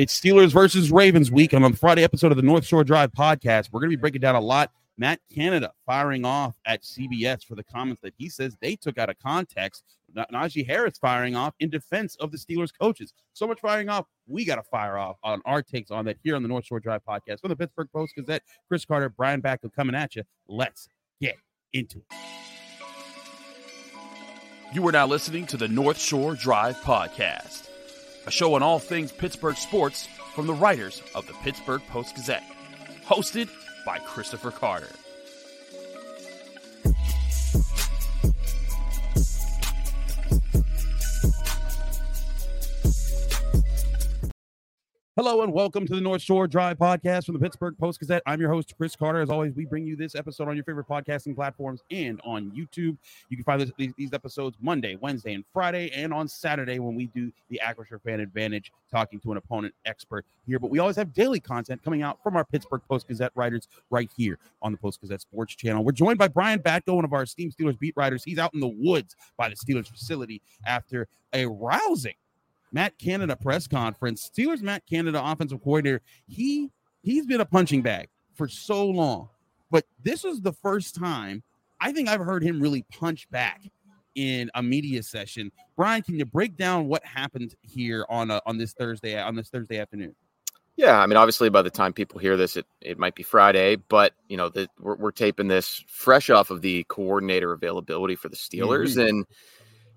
It's 0.00 0.18
Steelers 0.18 0.50
versus 0.50 0.90
Ravens 0.90 1.30
week. 1.30 1.52
And 1.52 1.62
on 1.62 1.72
the 1.72 1.76
Friday 1.76 2.02
episode 2.02 2.32
of 2.32 2.38
the 2.38 2.42
North 2.42 2.64
Shore 2.64 2.84
Drive 2.84 3.12
podcast, 3.12 3.68
we're 3.70 3.80
going 3.80 3.90
to 3.90 3.96
be 3.98 4.00
breaking 4.00 4.22
down 4.22 4.34
a 4.34 4.40
lot. 4.40 4.72
Matt 4.96 5.20
Canada 5.30 5.74
firing 5.84 6.24
off 6.24 6.56
at 6.64 6.80
CBS 6.80 7.44
for 7.44 7.54
the 7.54 7.62
comments 7.62 8.00
that 8.00 8.14
he 8.16 8.30
says 8.30 8.56
they 8.62 8.76
took 8.76 8.96
out 8.96 9.10
of 9.10 9.18
context. 9.18 9.84
Najee 10.32 10.66
Harris 10.66 10.96
firing 10.96 11.36
off 11.36 11.52
in 11.60 11.68
defense 11.68 12.16
of 12.16 12.32
the 12.32 12.38
Steelers 12.38 12.70
coaches. 12.80 13.12
So 13.34 13.46
much 13.46 13.60
firing 13.60 13.90
off. 13.90 14.06
We 14.26 14.46
got 14.46 14.56
to 14.56 14.62
fire 14.62 14.96
off 14.96 15.18
on 15.22 15.42
our 15.44 15.60
takes 15.60 15.90
on 15.90 16.06
that 16.06 16.16
here 16.24 16.34
on 16.34 16.40
the 16.42 16.48
North 16.48 16.64
Shore 16.64 16.80
Drive 16.80 17.02
podcast 17.06 17.42
from 17.42 17.50
the 17.50 17.56
Pittsburgh 17.56 17.88
Post 17.92 18.14
Gazette. 18.16 18.42
Chris 18.68 18.86
Carter, 18.86 19.10
Brian 19.10 19.42
Batko 19.42 19.70
coming 19.70 19.94
at 19.94 20.16
you. 20.16 20.22
Let's 20.48 20.88
get 21.20 21.36
into 21.74 21.98
it. 21.98 22.16
You 24.72 24.88
are 24.88 24.92
now 24.92 25.06
listening 25.06 25.46
to 25.48 25.58
the 25.58 25.68
North 25.68 26.00
Shore 26.00 26.36
Drive 26.36 26.76
podcast 26.76 27.69
a 28.26 28.30
show 28.30 28.54
on 28.54 28.62
all 28.62 28.78
things 28.78 29.12
Pittsburgh 29.12 29.56
sports 29.56 30.08
from 30.34 30.46
the 30.46 30.54
writers 30.54 31.02
of 31.14 31.26
the 31.26 31.32
Pittsburgh 31.42 31.82
Post 31.88 32.14
Gazette. 32.14 32.44
Hosted 33.04 33.48
by 33.84 33.98
Christopher 33.98 34.50
Carter. 34.50 34.88
Hello 45.22 45.42
and 45.42 45.52
welcome 45.52 45.86
to 45.86 45.94
the 45.94 46.00
North 46.00 46.22
Shore 46.22 46.48
Drive 46.48 46.78
podcast 46.78 47.26
from 47.26 47.34
the 47.34 47.40
Pittsburgh 47.40 47.76
Post 47.76 48.00
Gazette. 48.00 48.22
I'm 48.24 48.40
your 48.40 48.48
host, 48.48 48.72
Chris 48.78 48.96
Carter. 48.96 49.20
As 49.20 49.28
always, 49.28 49.54
we 49.54 49.66
bring 49.66 49.86
you 49.86 49.94
this 49.94 50.14
episode 50.14 50.48
on 50.48 50.56
your 50.56 50.64
favorite 50.64 50.88
podcasting 50.88 51.34
platforms 51.34 51.82
and 51.90 52.18
on 52.24 52.50
YouTube. 52.52 52.96
You 53.28 53.36
can 53.36 53.44
find 53.44 53.60
this, 53.60 53.70
these, 53.98 54.14
episodes 54.14 54.56
Monday, 54.62 54.96
Wednesday, 54.98 55.34
and 55.34 55.44
Friday, 55.52 55.90
and 55.90 56.14
on 56.14 56.26
Saturday 56.26 56.78
when 56.78 56.94
we 56.94 57.08
do 57.08 57.30
the 57.50 57.60
Acrisure 57.62 58.00
Fan 58.00 58.20
Advantage, 58.20 58.72
talking 58.90 59.20
to 59.20 59.30
an 59.32 59.36
opponent 59.36 59.74
expert 59.84 60.24
here. 60.46 60.58
But 60.58 60.70
we 60.70 60.78
always 60.78 60.96
have 60.96 61.12
daily 61.12 61.38
content 61.38 61.84
coming 61.84 62.00
out 62.00 62.18
from 62.22 62.34
our 62.34 62.46
Pittsburgh 62.46 62.80
Post 62.88 63.06
Gazette 63.06 63.32
writers 63.34 63.68
right 63.90 64.10
here 64.16 64.38
on 64.62 64.72
the 64.72 64.78
Post 64.78 65.02
Gazette 65.02 65.20
Sports 65.20 65.54
Channel. 65.54 65.84
We're 65.84 65.92
joined 65.92 66.16
by 66.16 66.28
Brian 66.28 66.60
Batko, 66.60 66.94
one 66.94 67.04
of 67.04 67.12
our 67.12 67.24
esteemed 67.24 67.54
Steelers 67.54 67.78
beat 67.78 67.92
writers. 67.94 68.24
He's 68.24 68.38
out 68.38 68.54
in 68.54 68.60
the 68.60 68.68
woods 68.74 69.16
by 69.36 69.50
the 69.50 69.54
Steelers 69.54 69.86
facility 69.86 70.40
after 70.64 71.08
a 71.34 71.44
rousing 71.44 72.14
Matt 72.72 72.98
Canada 72.98 73.36
press 73.36 73.66
conference. 73.66 74.28
Steelers 74.28 74.62
Matt 74.62 74.86
Canada 74.86 75.20
offensive 75.24 75.62
coordinator. 75.62 76.00
He 76.26 76.70
he's 77.02 77.26
been 77.26 77.40
a 77.40 77.46
punching 77.46 77.82
bag 77.82 78.08
for 78.34 78.48
so 78.48 78.86
long, 78.86 79.28
but 79.70 79.84
this 80.02 80.24
is 80.24 80.40
the 80.40 80.52
first 80.52 80.94
time 80.94 81.42
I 81.80 81.92
think 81.92 82.08
I've 82.08 82.20
heard 82.20 82.42
him 82.42 82.60
really 82.60 82.84
punch 82.90 83.30
back 83.30 83.62
in 84.14 84.50
a 84.54 84.62
media 84.62 85.02
session. 85.02 85.50
Brian, 85.76 86.02
can 86.02 86.16
you 86.16 86.24
break 86.24 86.56
down 86.56 86.88
what 86.88 87.04
happened 87.04 87.54
here 87.62 88.04
on 88.08 88.30
a, 88.30 88.40
on 88.46 88.58
this 88.58 88.72
Thursday 88.72 89.20
on 89.20 89.34
this 89.34 89.48
Thursday 89.48 89.78
afternoon? 89.78 90.14
Yeah, 90.76 90.98
I 90.98 91.06
mean, 91.06 91.16
obviously, 91.16 91.50
by 91.50 91.62
the 91.62 91.70
time 91.70 91.92
people 91.92 92.18
hear 92.18 92.36
this, 92.36 92.56
it, 92.56 92.66
it 92.80 92.98
might 92.98 93.14
be 93.14 93.22
Friday, 93.22 93.76
but 93.76 94.14
you 94.28 94.36
know, 94.36 94.48
the, 94.48 94.68
we're, 94.78 94.96
we're 94.96 95.10
taping 95.10 95.48
this 95.48 95.84
fresh 95.88 96.30
off 96.30 96.50
of 96.50 96.62
the 96.62 96.84
coordinator 96.84 97.52
availability 97.52 98.14
for 98.14 98.28
the 98.28 98.36
Steelers, 98.36 98.96
mm-hmm. 98.96 99.08
and 99.08 99.26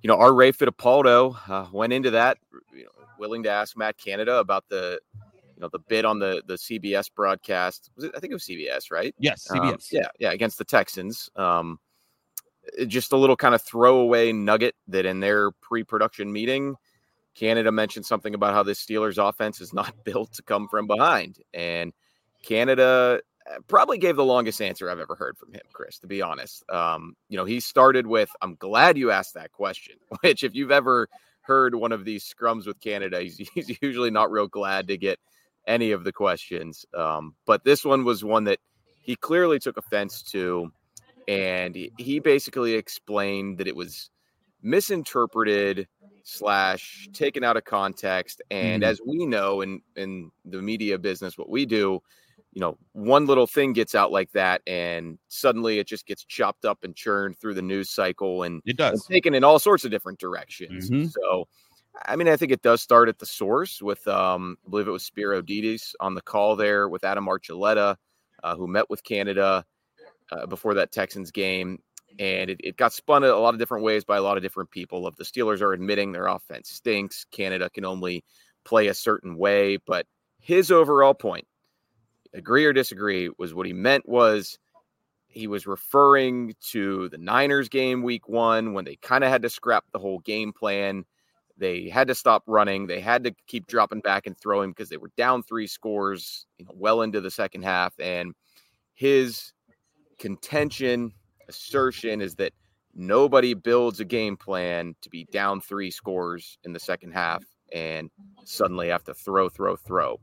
you 0.03 0.09
know, 0.09 0.17
our 0.17 0.33
Ray 0.33 0.51
Fittipaldo 0.51 1.35
uh, 1.49 1.65
went 1.71 1.93
into 1.93 2.11
that, 2.11 2.37
you 2.75 2.83
know, 2.83 2.89
willing 3.17 3.41
to 3.43 3.49
ask 3.49 3.77
Matt 3.77 3.97
Canada 3.97 4.37
about 4.37 4.65
the, 4.67 4.99
you 5.15 5.61
know, 5.61 5.69
the 5.69 5.79
bid 5.79 6.03
on 6.03 6.19
the 6.19 6.43
the 6.45 6.55
CBS 6.55 7.09
broadcast. 7.13 7.89
Was 7.95 8.05
it, 8.05 8.11
I 8.15 8.19
think 8.19 8.31
it 8.31 8.35
was 8.35 8.43
CBS, 8.43 8.91
right? 8.91 9.15
Yes, 9.17 9.47
CBS. 9.49 9.71
Um, 9.71 9.77
yeah, 9.91 10.07
yeah, 10.19 10.31
against 10.31 10.57
the 10.57 10.65
Texans. 10.65 11.29
Um, 11.37 11.79
just 12.87 13.13
a 13.13 13.17
little 13.17 13.37
kind 13.37 13.55
of 13.55 13.61
throwaway 13.61 14.33
nugget 14.33 14.75
that 14.89 15.05
in 15.05 15.21
their 15.21 15.51
pre-production 15.51 16.31
meeting, 16.31 16.75
Canada 17.33 17.71
mentioned 17.71 18.05
something 18.05 18.35
about 18.35 18.53
how 18.53 18.63
the 18.63 18.73
Steelers 18.73 19.17
offense 19.17 19.61
is 19.61 19.73
not 19.73 19.93
built 20.03 20.33
to 20.33 20.43
come 20.43 20.67
from 20.67 20.85
behind, 20.85 21.39
and 21.53 21.93
Canada 22.43 23.21
probably 23.67 23.97
gave 23.97 24.15
the 24.15 24.23
longest 24.23 24.61
answer 24.61 24.89
I've 24.89 24.99
ever 24.99 25.15
heard 25.15 25.37
from 25.37 25.53
him, 25.53 25.61
Chris, 25.71 25.99
to 25.99 26.07
be 26.07 26.21
honest. 26.21 26.63
Um, 26.69 27.15
you 27.29 27.37
know, 27.37 27.45
he 27.45 27.59
started 27.59 28.07
with, 28.07 28.29
I'm 28.41 28.55
glad 28.55 28.97
you 28.97 29.11
asked 29.11 29.33
that 29.35 29.51
question, 29.51 29.95
which, 30.21 30.43
if 30.43 30.55
you've 30.55 30.71
ever 30.71 31.09
heard 31.41 31.75
one 31.75 31.91
of 31.91 32.05
these 32.05 32.23
scrums 32.23 32.65
with 32.65 32.79
Canada, 32.79 33.21
he's, 33.21 33.37
he's 33.53 33.77
usually 33.81 34.11
not 34.11 34.31
real 34.31 34.47
glad 34.47 34.87
to 34.87 34.97
get 34.97 35.19
any 35.67 35.91
of 35.91 36.03
the 36.03 36.11
questions. 36.11 36.85
Um, 36.93 37.35
but 37.45 37.63
this 37.63 37.85
one 37.85 38.03
was 38.03 38.23
one 38.23 38.45
that 38.45 38.59
he 39.01 39.15
clearly 39.15 39.59
took 39.59 39.77
offense 39.77 40.21
to. 40.23 40.71
And 41.27 41.75
he, 41.75 41.91
he 41.97 42.19
basically 42.19 42.73
explained 42.73 43.57
that 43.59 43.67
it 43.67 43.75
was 43.75 44.09
misinterpreted 44.61 45.87
slash 46.23 47.07
taken 47.13 47.43
out 47.43 47.57
of 47.57 47.65
context. 47.65 48.41
And 48.51 48.83
mm-hmm. 48.83 48.89
as 48.89 49.01
we 49.05 49.25
know 49.25 49.61
in, 49.61 49.81
in 49.95 50.31
the 50.45 50.61
media 50.61 50.97
business, 50.97 51.37
what 51.37 51.49
we 51.49 51.65
do, 51.65 52.01
you 52.53 52.59
know, 52.59 52.77
one 52.93 53.25
little 53.25 53.47
thing 53.47 53.73
gets 53.73 53.95
out 53.95 54.11
like 54.11 54.31
that, 54.33 54.61
and 54.67 55.17
suddenly 55.27 55.79
it 55.79 55.87
just 55.87 56.05
gets 56.05 56.23
chopped 56.23 56.65
up 56.65 56.83
and 56.83 56.95
churned 56.95 57.37
through 57.37 57.55
the 57.55 57.61
news 57.61 57.89
cycle, 57.89 58.43
and 58.43 58.61
it 58.65 58.77
does 58.77 59.05
taken 59.07 59.33
in 59.33 59.43
all 59.43 59.59
sorts 59.59 59.85
of 59.85 59.91
different 59.91 60.19
directions. 60.19 60.89
Mm-hmm. 60.89 61.07
So, 61.07 61.47
I 62.05 62.15
mean, 62.15 62.27
I 62.27 62.37
think 62.37 62.51
it 62.51 62.61
does 62.61 62.81
start 62.81 63.09
at 63.09 63.19
the 63.19 63.25
source 63.25 63.81
with, 63.81 64.07
um, 64.07 64.57
I 64.65 64.69
believe 64.69 64.87
it 64.87 64.91
was 64.91 65.03
Spero 65.03 65.41
Dedes 65.41 65.95
on 65.99 66.13
the 66.13 66.21
call 66.21 66.55
there 66.55 66.87
with 66.87 67.03
Adam 67.03 67.25
Archuleta, 67.25 67.95
uh, 68.43 68.55
who 68.55 68.67
met 68.67 68.89
with 68.89 69.03
Canada 69.03 69.65
uh, 70.31 70.45
before 70.45 70.75
that 70.75 70.91
Texans 70.91 71.31
game. 71.31 71.79
And 72.19 72.51
it, 72.51 72.61
it 72.63 72.77
got 72.77 72.93
spun 72.93 73.23
a 73.23 73.35
lot 73.35 73.55
of 73.55 73.59
different 73.59 73.83
ways 73.83 74.03
by 74.05 74.17
a 74.17 74.21
lot 74.21 74.37
of 74.37 74.43
different 74.43 74.69
people. 74.69 75.07
Of 75.07 75.15
the 75.15 75.23
Steelers 75.23 75.61
are 75.61 75.73
admitting 75.73 76.11
their 76.11 76.27
offense 76.27 76.69
stinks. 76.69 77.25
Canada 77.31 77.71
can 77.71 77.85
only 77.85 78.23
play 78.65 78.87
a 78.87 78.93
certain 78.93 79.35
way. 79.35 79.77
But 79.77 80.05
his 80.39 80.69
overall 80.69 81.15
point 81.15 81.47
agree 82.33 82.65
or 82.65 82.73
disagree, 82.73 83.29
was 83.37 83.53
what 83.53 83.65
he 83.65 83.73
meant 83.73 84.07
was 84.07 84.57
he 85.27 85.47
was 85.47 85.65
referring 85.65 86.53
to 86.61 87.09
the 87.09 87.17
Niners 87.17 87.67
game 87.67 88.03
week 88.03 88.29
one 88.29 88.73
when 88.73 88.85
they 88.85 88.97
kind 88.97 89.23
of 89.23 89.31
had 89.31 89.41
to 89.41 89.49
scrap 89.49 89.83
the 89.91 89.99
whole 89.99 90.19
game 90.19 90.53
plan. 90.53 91.05
They 91.57 91.89
had 91.89 92.07
to 92.07 92.15
stop 92.15 92.43
running. 92.45 92.85
They 92.87 92.99
had 92.99 93.23
to 93.23 93.33
keep 93.47 93.67
dropping 93.67 94.01
back 94.01 94.27
and 94.27 94.37
throwing 94.37 94.71
because 94.71 94.89
they 94.89 94.97
were 94.97 95.11
down 95.17 95.41
three 95.41 95.67
scores, 95.67 96.45
you 96.57 96.65
know, 96.65 96.71
well 96.75 97.01
into 97.01 97.19
the 97.19 97.31
second 97.31 97.63
half. 97.63 97.93
And 97.99 98.33
his 98.93 99.53
contention, 100.19 101.13
assertion 101.49 102.21
is 102.21 102.35
that 102.35 102.53
nobody 102.93 103.55
builds 103.55 103.99
a 103.99 104.05
game 104.05 104.37
plan 104.37 104.95
to 105.01 105.09
be 105.09 105.25
down 105.31 105.61
three 105.61 105.89
scores 105.89 106.59
in 106.63 106.73
the 106.73 106.79
second 106.79 107.11
half 107.11 107.43
and 107.73 108.09
suddenly 108.45 108.89
have 108.89 109.03
to 109.05 109.15
throw, 109.15 109.49
throw, 109.49 109.75
throw 109.75 110.19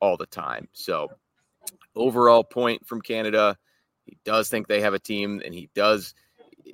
all 0.00 0.16
the 0.16 0.26
time. 0.26 0.68
So 0.72 1.08
overall 1.98 2.44
point 2.44 2.86
from 2.86 3.00
Canada. 3.00 3.56
He 4.04 4.16
does 4.24 4.48
think 4.48 4.66
they 4.66 4.80
have 4.80 4.94
a 4.94 4.98
team 4.98 5.42
and 5.44 5.54
he 5.54 5.68
does 5.74 6.14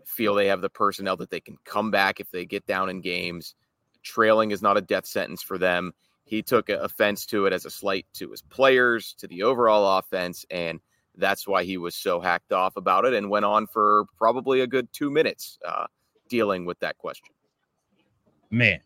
feel 0.04 0.34
they 0.34 0.46
have 0.46 0.60
the 0.60 0.70
personnel 0.70 1.16
that 1.16 1.30
they 1.30 1.40
can 1.40 1.56
come 1.64 1.90
back 1.90 2.20
if 2.20 2.30
they 2.30 2.44
get 2.44 2.66
down 2.66 2.88
in 2.90 3.00
games. 3.00 3.54
Trailing 4.02 4.50
is 4.50 4.62
not 4.62 4.76
a 4.76 4.82
death 4.82 5.06
sentence 5.06 5.42
for 5.42 5.58
them. 5.58 5.92
He 6.24 6.42
took 6.42 6.68
offense 6.68 7.26
to 7.26 7.46
it 7.46 7.52
as 7.52 7.64
a 7.64 7.70
slight 7.70 8.06
to 8.14 8.30
his 8.30 8.42
players, 8.42 9.14
to 9.18 9.26
the 9.26 9.42
overall 9.42 9.98
offense, 9.98 10.44
and 10.50 10.80
that's 11.16 11.46
why 11.46 11.64
he 11.64 11.76
was 11.76 11.94
so 11.94 12.20
hacked 12.20 12.52
off 12.52 12.76
about 12.76 13.04
it 13.04 13.14
and 13.14 13.30
went 13.30 13.44
on 13.44 13.66
for 13.66 14.06
probably 14.16 14.60
a 14.60 14.66
good 14.66 14.88
two 14.92 15.10
minutes 15.10 15.58
uh, 15.66 15.86
dealing 16.28 16.64
with 16.64 16.78
that 16.80 16.98
question. 16.98 17.34
Man, 18.50 18.80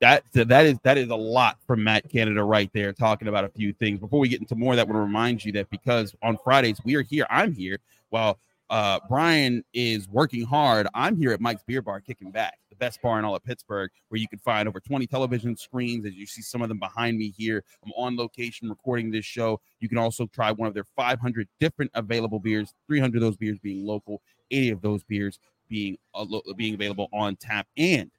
that 0.00 0.24
that 0.32 0.66
is 0.66 0.78
that 0.82 0.98
is 0.98 1.08
a 1.08 1.16
lot 1.16 1.58
from 1.66 1.82
Matt 1.82 2.08
Canada 2.10 2.42
right 2.42 2.70
there, 2.74 2.92
talking 2.92 3.28
about 3.28 3.44
a 3.44 3.48
few 3.48 3.72
things. 3.72 3.98
Before 3.98 4.20
we 4.20 4.28
get 4.28 4.40
into 4.40 4.54
more, 4.54 4.76
that 4.76 4.86
would 4.86 4.96
remind 4.96 5.44
you 5.44 5.52
that 5.52 5.70
because 5.70 6.14
on 6.22 6.36
Fridays 6.44 6.78
we 6.84 6.94
are 6.96 7.02
here, 7.02 7.26
I'm 7.30 7.54
here. 7.54 7.78
While 8.10 8.38
uh, 8.68 9.00
Brian 9.08 9.64
is 9.72 10.08
working 10.08 10.44
hard, 10.44 10.86
I'm 10.92 11.16
here 11.16 11.32
at 11.32 11.40
Mike's 11.40 11.62
Beer 11.62 11.80
Bar, 11.80 12.00
kicking 12.00 12.30
back, 12.30 12.58
the 12.68 12.76
best 12.76 13.00
bar 13.00 13.18
in 13.18 13.24
all 13.24 13.34
of 13.34 13.44
Pittsburgh, 13.44 13.90
where 14.08 14.20
you 14.20 14.28
can 14.28 14.38
find 14.40 14.68
over 14.68 14.80
20 14.80 15.06
television 15.06 15.56
screens. 15.56 16.04
As 16.04 16.14
you 16.14 16.26
see 16.26 16.42
some 16.42 16.62
of 16.62 16.68
them 16.68 16.78
behind 16.78 17.16
me 17.16 17.32
here, 17.36 17.64
I'm 17.84 17.92
on 17.96 18.16
location 18.16 18.68
recording 18.68 19.10
this 19.10 19.24
show. 19.24 19.60
You 19.80 19.88
can 19.88 19.98
also 19.98 20.26
try 20.26 20.52
one 20.52 20.68
of 20.68 20.74
their 20.74 20.86
500 20.96 21.48
different 21.58 21.90
available 21.94 22.40
beers, 22.40 22.74
300 22.86 23.16
of 23.16 23.22
those 23.22 23.36
beers 23.36 23.58
being 23.60 23.86
local, 23.86 24.20
80 24.50 24.70
of 24.70 24.82
those 24.82 25.04
beers 25.04 25.38
being 25.68 25.96
uh, 26.14 26.24
being 26.56 26.74
available 26.74 27.08
on 27.12 27.34
tap 27.34 27.66
and 27.76 28.10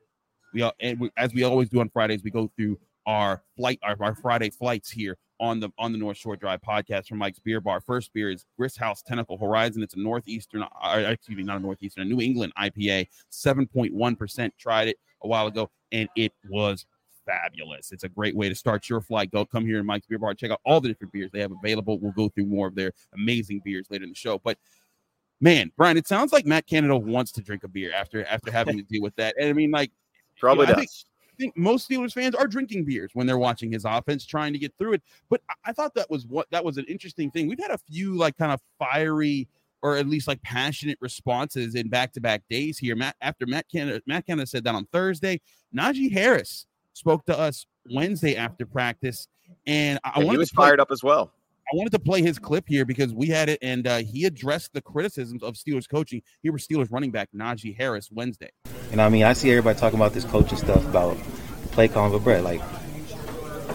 we 0.53 0.69
and 0.79 1.09
as 1.17 1.33
we 1.33 1.44
always 1.44 1.69
do 1.69 1.79
on 1.79 1.89
Fridays, 1.89 2.23
we 2.23 2.31
go 2.31 2.51
through 2.55 2.79
our 3.05 3.41
flight, 3.55 3.79
our, 3.83 3.95
our 4.01 4.15
Friday 4.15 4.49
flights 4.49 4.91
here 4.91 5.17
on 5.39 5.59
the 5.59 5.69
on 5.77 5.91
the 5.91 5.97
North 5.97 6.17
Shore 6.17 6.35
Drive 6.35 6.61
podcast 6.61 7.07
from 7.07 7.17
Mike's 7.17 7.39
Beer 7.39 7.61
Bar. 7.61 7.81
First 7.81 8.13
beer 8.13 8.29
is 8.29 8.45
Grist 8.57 8.77
House 8.77 9.01
Tentacle 9.01 9.38
Horizon. 9.38 9.81
It's 9.81 9.95
a 9.95 9.99
northeastern, 9.99 10.63
uh, 10.63 11.03
excuse 11.07 11.38
me, 11.38 11.44
not 11.44 11.57
a 11.57 11.59
northeastern, 11.59 12.03
a 12.03 12.05
New 12.05 12.21
England 12.21 12.53
IPA, 12.59 13.07
seven 13.29 13.67
point 13.67 13.94
one 13.94 14.15
percent. 14.15 14.53
Tried 14.59 14.89
it 14.89 14.97
a 15.23 15.27
while 15.27 15.47
ago, 15.47 15.69
and 15.91 16.09
it 16.15 16.33
was 16.50 16.85
fabulous. 17.25 17.91
It's 17.91 18.03
a 18.03 18.09
great 18.09 18.35
way 18.35 18.50
to 18.50 18.55
start 18.55 18.89
your 18.89 19.01
flight. 19.01 19.31
Go 19.31 19.45
come 19.45 19.65
here 19.65 19.79
in 19.79 19.85
Mike's 19.85 20.07
Beer 20.07 20.19
Bar, 20.19 20.33
check 20.33 20.51
out 20.51 20.61
all 20.65 20.81
the 20.81 20.89
different 20.89 21.13
beers 21.13 21.31
they 21.31 21.39
have 21.39 21.51
available. 21.51 22.00
We'll 22.00 22.11
go 22.11 22.29
through 22.29 22.45
more 22.45 22.67
of 22.67 22.75
their 22.75 22.91
amazing 23.13 23.61
beers 23.63 23.88
later 23.89 24.03
in 24.03 24.09
the 24.09 24.15
show, 24.15 24.39
but. 24.39 24.57
Man, 25.39 25.71
Brian, 25.77 25.97
it 25.97 26.07
sounds 26.07 26.33
like 26.33 26.47
Matt 26.47 26.65
Canada 26.65 26.97
wants 26.97 27.31
to 27.33 27.43
drink 27.43 27.63
a 27.63 27.67
beer 27.67 27.93
after 27.93 28.25
after 28.25 28.51
having 28.51 28.75
to 28.77 28.81
deal 28.81 29.03
with 29.03 29.15
that. 29.17 29.35
And 29.39 29.47
I 29.47 29.53
mean, 29.53 29.69
like 29.69 29.91
Probably 30.39 30.66
you 30.68 30.74
know, 30.74 30.75
does. 30.75 30.78
I 30.78 30.80
think, 30.80 30.92
I 31.31 31.36
think 31.38 31.57
most 31.57 31.89
Steelers 31.89 32.13
fans 32.13 32.36
are 32.36 32.48
drinking 32.48 32.86
beers 32.86 33.12
when 33.13 33.28
they're 33.28 33.38
watching 33.38 33.72
his 33.72 33.86
offense, 33.86 34.25
trying 34.25 34.54
to 34.54 34.60
get 34.60 34.74
through 34.78 34.94
it. 34.94 35.04
But 35.30 35.42
I, 35.50 35.54
I 35.69 35.72
thought 35.74 35.94
that 35.95 36.10
was 36.10 36.25
what 36.25 36.50
that 36.51 36.63
was 36.63 36.78
an 36.78 36.86
interesting 36.86 37.31
thing. 37.31 37.48
We've 37.48 37.60
had 37.60 37.72
a 37.72 37.78
few 37.78 38.16
like 38.16 38.38
kind 38.38 38.51
of 38.51 38.62
fiery 38.80 39.48
or 39.84 39.98
at 39.98 40.07
least 40.07 40.28
like 40.28 40.42
passionate 40.42 40.98
responses 41.01 41.75
in 41.75 41.88
back-to-back 41.88 42.42
days 42.50 42.78
here. 42.78 42.95
Matt 42.95 43.16
after 43.22 43.45
Matt 43.45 43.66
Canada, 43.72 44.01
Matt 44.07 44.25
Canada 44.25 44.48
said 44.48 44.63
that 44.63 44.75
on 44.75 44.86
Thursday. 44.92 45.39
Najee 45.75 46.12
Harris 46.12 46.66
spoke 46.94 47.25
to 47.25 47.38
us 47.38 47.68
Wednesday 47.92 48.36
after 48.36 48.66
practice, 48.66 49.28
and 49.68 50.00
I, 50.04 50.18
wanted 50.18 50.31
he 50.31 50.38
was 50.38 50.50
to 50.50 50.56
play- 50.56 50.68
fired 50.68 50.80
up 50.80 50.92
as 50.92 51.04
well. 51.04 51.31
I 51.69 51.75
wanted 51.75 51.91
to 51.91 51.99
play 51.99 52.21
his 52.21 52.39
clip 52.39 52.63
here 52.65 52.85
because 52.85 53.13
we 53.13 53.27
had 53.27 53.49
it, 53.49 53.59
and 53.61 53.85
uh, 53.85 53.97
he 53.97 54.23
addressed 54.23 54.71
the 54.71 54.81
criticisms 54.81 55.43
of 55.43 55.55
Steelers 55.55 55.89
coaching. 55.89 56.21
Here 56.41 56.53
was 56.53 56.65
Steelers 56.65 56.89
running 56.89 57.11
back 57.11 57.27
Najee 57.35 57.75
Harris 57.75 58.09
Wednesday. 58.09 58.51
And 58.93 59.01
I 59.01 59.09
mean, 59.09 59.23
I 59.23 59.33
see 59.33 59.51
everybody 59.51 59.77
talking 59.77 59.99
about 59.99 60.13
this 60.13 60.23
coaching 60.23 60.57
stuff 60.57 60.85
about 60.85 61.17
play 61.71 61.89
calling, 61.89 62.13
but 62.13 62.23
Brett, 62.23 62.45
like, 62.45 62.61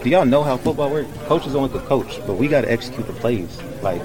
do 0.03 0.09
y'all 0.09 0.25
know 0.25 0.41
how 0.41 0.57
football 0.57 0.89
works? 0.89 1.07
Coaches 1.25 1.53
only 1.55 1.69
could 1.69 1.83
coach, 1.83 2.19
but 2.25 2.33
we 2.33 2.47
got 2.47 2.61
to 2.61 2.71
execute 2.71 3.05
the 3.05 3.13
plays. 3.13 3.61
Like, 3.83 4.01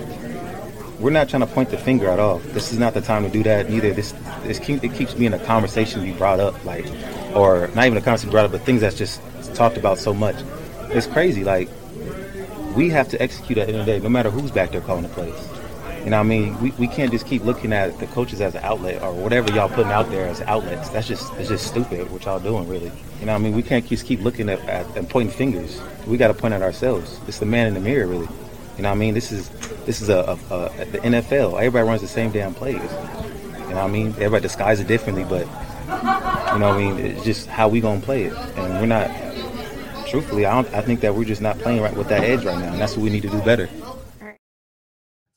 we're 1.00 1.08
not 1.08 1.30
trying 1.30 1.40
to 1.40 1.46
point 1.46 1.70
the 1.70 1.78
finger 1.78 2.10
at 2.10 2.18
all. 2.18 2.40
This 2.40 2.70
is 2.72 2.78
not 2.78 2.92
the 2.92 3.00
time 3.00 3.22
to 3.22 3.30
do 3.30 3.42
that. 3.44 3.70
Neither 3.70 3.94
this, 3.94 4.12
this 4.42 4.58
keep, 4.58 4.84
it 4.84 4.92
keeps 4.92 5.14
being 5.14 5.32
a 5.32 5.38
conversation 5.38 6.04
be 6.04 6.12
brought 6.12 6.40
up, 6.40 6.62
like, 6.66 6.84
or 7.34 7.68
not 7.74 7.86
even 7.86 7.96
a 7.96 8.02
conversation 8.02 8.30
brought 8.30 8.44
up, 8.44 8.52
but 8.52 8.60
things 8.60 8.82
that's 8.82 8.98
just 8.98 9.22
talked 9.54 9.78
about 9.78 9.96
so 9.96 10.12
much. 10.12 10.36
It's 10.90 11.06
crazy. 11.06 11.42
Like, 11.42 11.70
we 12.74 12.88
have 12.90 13.08
to 13.10 13.22
execute 13.22 13.58
at 13.58 13.66
the 13.66 13.72
end 13.72 13.80
of 13.80 13.86
the 13.86 13.92
day, 13.92 13.98
no 14.00 14.08
matter 14.08 14.30
who's 14.30 14.50
back 14.50 14.72
there 14.72 14.80
calling 14.80 15.02
the 15.02 15.08
plays. 15.08 15.34
You 16.04 16.10
know 16.10 16.18
what 16.18 16.26
I 16.26 16.28
mean? 16.28 16.60
We, 16.60 16.70
we 16.72 16.86
can't 16.86 17.10
just 17.10 17.26
keep 17.26 17.44
looking 17.44 17.72
at 17.72 17.98
the 17.98 18.06
coaches 18.06 18.40
as 18.40 18.54
an 18.54 18.62
outlet 18.64 19.02
or 19.02 19.12
whatever 19.12 19.52
y'all 19.52 19.68
putting 19.68 19.92
out 19.92 20.08
there 20.10 20.26
as 20.26 20.40
outlets. 20.42 20.88
That's 20.88 21.06
just 21.06 21.32
it's 21.34 21.48
just 21.48 21.66
stupid 21.66 22.10
what 22.10 22.24
y'all 22.24 22.38
doing 22.38 22.68
really. 22.68 22.90
You 23.20 23.26
know 23.26 23.32
what 23.32 23.40
I 23.40 23.42
mean? 23.42 23.54
We 23.54 23.62
can't 23.62 23.86
just 23.86 24.06
keep 24.06 24.20
looking 24.20 24.48
at, 24.48 24.60
at 24.68 24.86
and 24.96 25.10
pointing 25.10 25.34
fingers. 25.34 25.82
We 26.06 26.16
got 26.16 26.28
to 26.28 26.34
point 26.34 26.54
at 26.54 26.62
ourselves. 26.62 27.20
It's 27.26 27.40
the 27.40 27.46
man 27.46 27.66
in 27.66 27.74
the 27.74 27.80
mirror 27.80 28.06
really. 28.06 28.28
You 28.76 28.84
know 28.84 28.90
what 28.90 28.94
I 28.94 28.98
mean? 28.98 29.12
This 29.12 29.32
is 29.32 29.48
this 29.84 30.00
is 30.00 30.08
a, 30.08 30.38
a, 30.50 30.54
a 30.54 30.84
the 30.86 30.98
NFL. 30.98 31.54
Everybody 31.54 31.86
runs 31.86 32.00
the 32.00 32.08
same 32.08 32.30
damn 32.30 32.54
plays. 32.54 32.76
You 32.76 32.80
know 32.80 33.66
what 33.68 33.76
I 33.76 33.88
mean? 33.88 34.08
Everybody 34.12 34.42
disguises 34.42 34.84
it 34.84 34.88
differently, 34.88 35.24
but 35.24 35.46
you 36.52 36.58
know 36.58 36.68
what 36.68 36.76
I 36.76 36.78
mean? 36.78 36.98
It's 36.98 37.24
just 37.24 37.48
how 37.48 37.68
we 37.68 37.80
gonna 37.80 38.00
play 38.00 38.24
it, 38.24 38.32
and 38.56 38.80
we're 38.80 38.86
not. 38.86 39.10
Truthfully, 40.10 40.46
I 40.46 40.54
don't. 40.62 40.74
I 40.74 40.80
think 40.80 41.00
that 41.00 41.14
we're 41.14 41.24
just 41.24 41.42
not 41.42 41.58
playing 41.58 41.82
right 41.82 41.94
with 41.94 42.08
that 42.08 42.24
edge 42.24 42.44
right 42.44 42.58
now, 42.58 42.72
and 42.72 42.80
that's 42.80 42.96
what 42.96 43.02
we 43.02 43.10
need 43.10 43.22
to 43.22 43.28
do 43.28 43.40
better. 43.42 43.68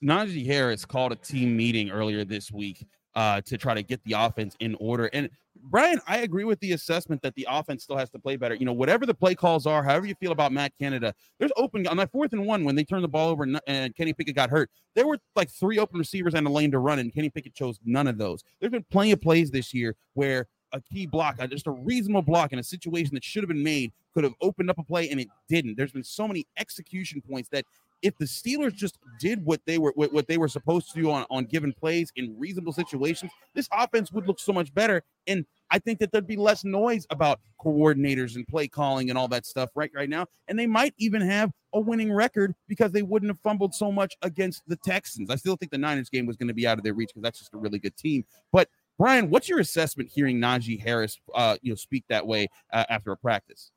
Najee 0.04 0.46
Harris 0.46 0.86
called 0.86 1.12
a 1.12 1.16
team 1.16 1.56
meeting 1.58 1.92
earlier 1.92 2.24
this 2.24 2.52
week 2.52 2.88
uh, 3.16 3.42
to 3.42 3.58
try 3.58 3.74
to 3.74 3.84
get 3.84 4.02
the 4.06 4.14
offense 4.14 4.56
in 4.60 4.76
order. 4.80 5.10
And 5.14 5.30
Brian, 5.64 6.00
I 6.08 6.20
agree 6.20 6.46
with 6.46 6.60
the 6.62 6.72
assessment 6.72 7.22
that 7.22 7.36
the 7.36 7.46
offense 7.50 7.84
still 7.84 7.98
has 7.98 8.10
to 8.12 8.20
play 8.20 8.38
better. 8.38 8.56
You 8.56 8.66
know, 8.66 8.74
whatever 8.74 9.06
the 9.06 9.14
play 9.14 9.36
calls 9.36 9.68
are, 9.68 9.84
however 9.84 10.06
you 10.06 10.16
feel 10.16 10.32
about 10.32 10.54
Matt 10.54 10.72
Canada, 10.80 11.14
there's 11.38 11.52
open 11.58 11.86
on 11.88 11.98
that 11.98 12.12
fourth 12.12 12.32
and 12.34 12.46
one 12.46 12.64
when 12.64 12.76
they 12.76 12.86
turned 12.86 13.04
the 13.04 13.10
ball 13.10 13.30
over 13.30 13.44
and, 13.44 13.60
and 13.68 13.96
Kenny 13.96 14.14
Pickett 14.14 14.36
got 14.36 14.50
hurt. 14.50 14.72
There 14.96 15.06
were 15.06 15.20
like 15.36 15.50
three 15.50 15.80
open 15.80 16.00
receivers 16.00 16.34
and 16.34 16.48
a 16.48 16.50
lane 16.50 16.72
to 16.72 16.80
run, 16.80 17.00
and 17.00 17.14
Kenny 17.14 17.30
Pickett 17.30 17.54
chose 17.54 17.78
none 17.84 18.08
of 18.08 18.18
those. 18.18 18.44
There's 18.60 18.72
been 18.72 18.86
plenty 18.90 19.12
of 19.12 19.22
plays 19.22 19.52
this 19.52 19.74
year 19.74 19.96
where 20.14 20.48
a 20.74 20.82
key 20.82 21.06
block, 21.06 21.40
just 21.50 21.68
a 21.68 21.72
reasonable 21.72 22.22
block 22.22 22.54
in 22.54 22.60
a 22.60 22.64
situation 22.64 23.14
that 23.14 23.24
should 23.24 23.44
have 23.44 23.50
been 23.50 23.64
made, 23.64 23.92
could 24.14 24.24
have 24.24 24.34
opened 24.42 24.70
up 24.70 24.78
a 24.78 24.84
play 24.84 25.10
and 25.10 25.20
it 25.20 25.28
didn't. 25.48 25.78
There's 25.78 25.92
been 25.92 26.04
so 26.04 26.28
many 26.28 26.46
execution 26.58 27.22
points 27.22 27.50
that 27.50 27.66
if 28.02 28.18
the 28.18 28.26
Steelers 28.26 28.74
just 28.74 28.98
did 29.20 29.44
what 29.46 29.62
they 29.66 29.78
were 29.78 29.94
what 29.96 30.28
they 30.28 30.38
were 30.38 30.48
supposed 30.48 30.92
to 30.92 31.02
do 31.02 31.12
on, 31.12 31.26
on 31.30 31.46
given 31.46 31.72
plays 31.72 32.12
in 32.16 32.36
reasonable 32.38 32.74
situations, 32.74 33.32
this 33.54 33.70
offense 33.72 34.12
would 34.12 34.28
look 34.28 34.40
so 34.40 34.52
much 34.54 34.74
better. 34.74 35.04
And 35.28 35.46
I 35.70 35.80
think 35.80 36.00
that 36.00 36.12
there'd 36.12 36.28
be 36.28 36.36
less 36.36 36.64
noise 36.64 37.06
about 37.10 37.40
coordinators 37.64 38.36
and 38.36 38.48
play 38.48 38.68
calling 38.68 39.10
and 39.10 39.18
all 39.18 39.28
that 39.30 39.46
stuff 39.46 39.70
right 39.76 39.92
right 39.94 40.10
now. 40.10 40.26
And 40.48 40.58
they 40.58 40.68
might 40.68 40.94
even 40.98 41.22
have 41.22 41.52
a 41.74 41.80
winning 41.80 42.12
record 42.12 42.54
because 42.68 42.92
they 42.92 43.04
wouldn't 43.04 43.30
have 43.30 43.40
fumbled 43.40 43.74
so 43.74 43.92
much 43.92 44.16
against 44.24 44.64
the 44.68 44.76
Texans. 44.78 45.30
I 45.30 45.36
still 45.36 45.56
think 45.56 45.72
the 45.72 45.78
Niners 45.78 46.10
game 46.10 46.26
was 46.26 46.36
going 46.36 46.50
to 46.50 46.54
be 46.54 46.68
out 46.68 46.78
of 46.78 46.84
their 46.84 46.94
reach 46.94 47.10
because 47.10 47.24
that's 47.24 47.40
just 47.40 47.54
a 47.54 47.58
really 47.58 47.80
good 47.80 47.96
team. 47.96 48.26
But 48.52 48.68
Brian, 48.98 49.30
what's 49.30 49.50
your 49.50 49.60
assessment 49.60 50.10
hearing 50.14 50.38
Najee 50.40 50.80
Harris, 50.80 51.20
uh, 51.34 51.58
you 51.62 51.72
know, 51.72 51.76
speak 51.76 52.06
that 52.10 52.26
way 52.26 52.48
uh, 52.72 52.86
after 52.90 53.12
a 53.12 53.18
practice? 53.18 53.72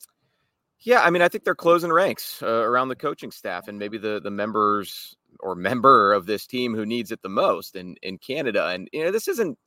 Yeah, 0.81 1.01
I 1.03 1.09
mean, 1.11 1.23
I 1.23 1.29
think 1.29 1.45
they're 1.45 1.55
closing 1.55 1.91
ranks 1.91 2.43
uh, 2.43 2.47
around 2.47 2.89
the 2.89 2.97
coaching 2.97 3.31
staff 3.31 3.69
and 3.69 3.79
maybe 3.79 3.97
the 3.97 4.21
the 4.21 4.31
members 4.31 5.17
or 5.41 5.55
member 5.55 6.13
of 6.13 6.27
this 6.27 6.47
team 6.47 6.75
who 6.75 6.85
needs 6.85 7.11
it 7.11 7.23
the 7.23 7.29
most 7.29 7.75
in 7.75 7.97
in 8.03 8.19
Canada. 8.19 8.67
And 8.69 8.89
you 8.93 9.05
know, 9.05 9.11
this 9.11 9.29
isn't 9.29 9.59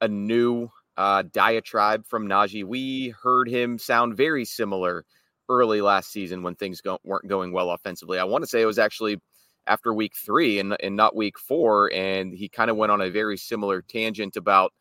a 0.00 0.08
new 0.08 0.68
uh, 0.96 1.22
diatribe 1.32 2.04
from 2.06 2.28
Najee. 2.28 2.64
We 2.64 3.10
heard 3.22 3.48
him 3.48 3.78
sound 3.78 4.16
very 4.16 4.44
similar 4.44 5.04
early 5.48 5.80
last 5.80 6.10
season 6.10 6.42
when 6.42 6.56
things 6.56 6.80
go, 6.80 6.98
weren't 7.04 7.28
going 7.28 7.52
well 7.52 7.70
offensively. 7.70 8.18
I 8.18 8.24
want 8.24 8.42
to 8.42 8.48
say 8.48 8.60
it 8.60 8.66
was 8.66 8.78
actually 8.78 9.20
after 9.68 9.94
week 9.94 10.14
three 10.16 10.58
and, 10.58 10.76
and 10.82 10.96
not 10.96 11.14
week 11.14 11.38
four, 11.38 11.92
and 11.92 12.34
he 12.34 12.48
kind 12.48 12.70
of 12.70 12.76
went 12.76 12.90
on 12.90 13.00
a 13.00 13.10
very 13.10 13.36
similar 13.36 13.80
tangent 13.82 14.36
about, 14.36 14.72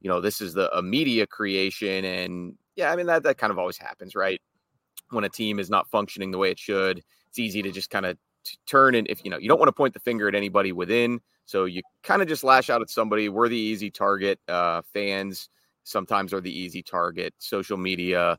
you 0.00 0.08
know, 0.08 0.20
this 0.20 0.40
is 0.40 0.54
the 0.54 0.76
a 0.76 0.82
media 0.82 1.26
creation, 1.26 2.04
and 2.04 2.54
yeah, 2.76 2.92
I 2.92 2.96
mean 2.96 3.06
that 3.06 3.22
that 3.24 3.38
kind 3.38 3.50
of 3.50 3.58
always 3.58 3.78
happens, 3.78 4.14
right? 4.14 4.40
when 5.10 5.24
a 5.24 5.28
team 5.28 5.58
is 5.58 5.70
not 5.70 5.88
functioning 5.90 6.30
the 6.30 6.38
way 6.38 6.50
it 6.50 6.58
should. 6.58 7.02
It's 7.28 7.38
easy 7.38 7.62
to 7.62 7.70
just 7.70 7.90
kind 7.90 8.06
of 8.06 8.16
turn 8.66 8.94
and 8.94 9.06
if 9.10 9.22
you 9.22 9.30
know 9.30 9.36
you 9.36 9.48
don't 9.48 9.58
want 9.58 9.68
to 9.68 9.72
point 9.72 9.92
the 9.92 10.00
finger 10.00 10.26
at 10.26 10.34
anybody 10.34 10.72
within, 10.72 11.20
so 11.44 11.66
you 11.66 11.82
kind 12.02 12.22
of 12.22 12.28
just 12.28 12.42
lash 12.42 12.70
out 12.70 12.80
at 12.80 12.90
somebody. 12.90 13.28
We're 13.28 13.48
the 13.48 13.56
easy 13.56 13.90
target. 13.90 14.40
Uh, 14.48 14.82
fans 14.92 15.48
sometimes 15.84 16.32
are 16.32 16.40
the 16.40 16.56
easy 16.56 16.82
target. 16.82 17.34
Social 17.38 17.76
media, 17.76 18.38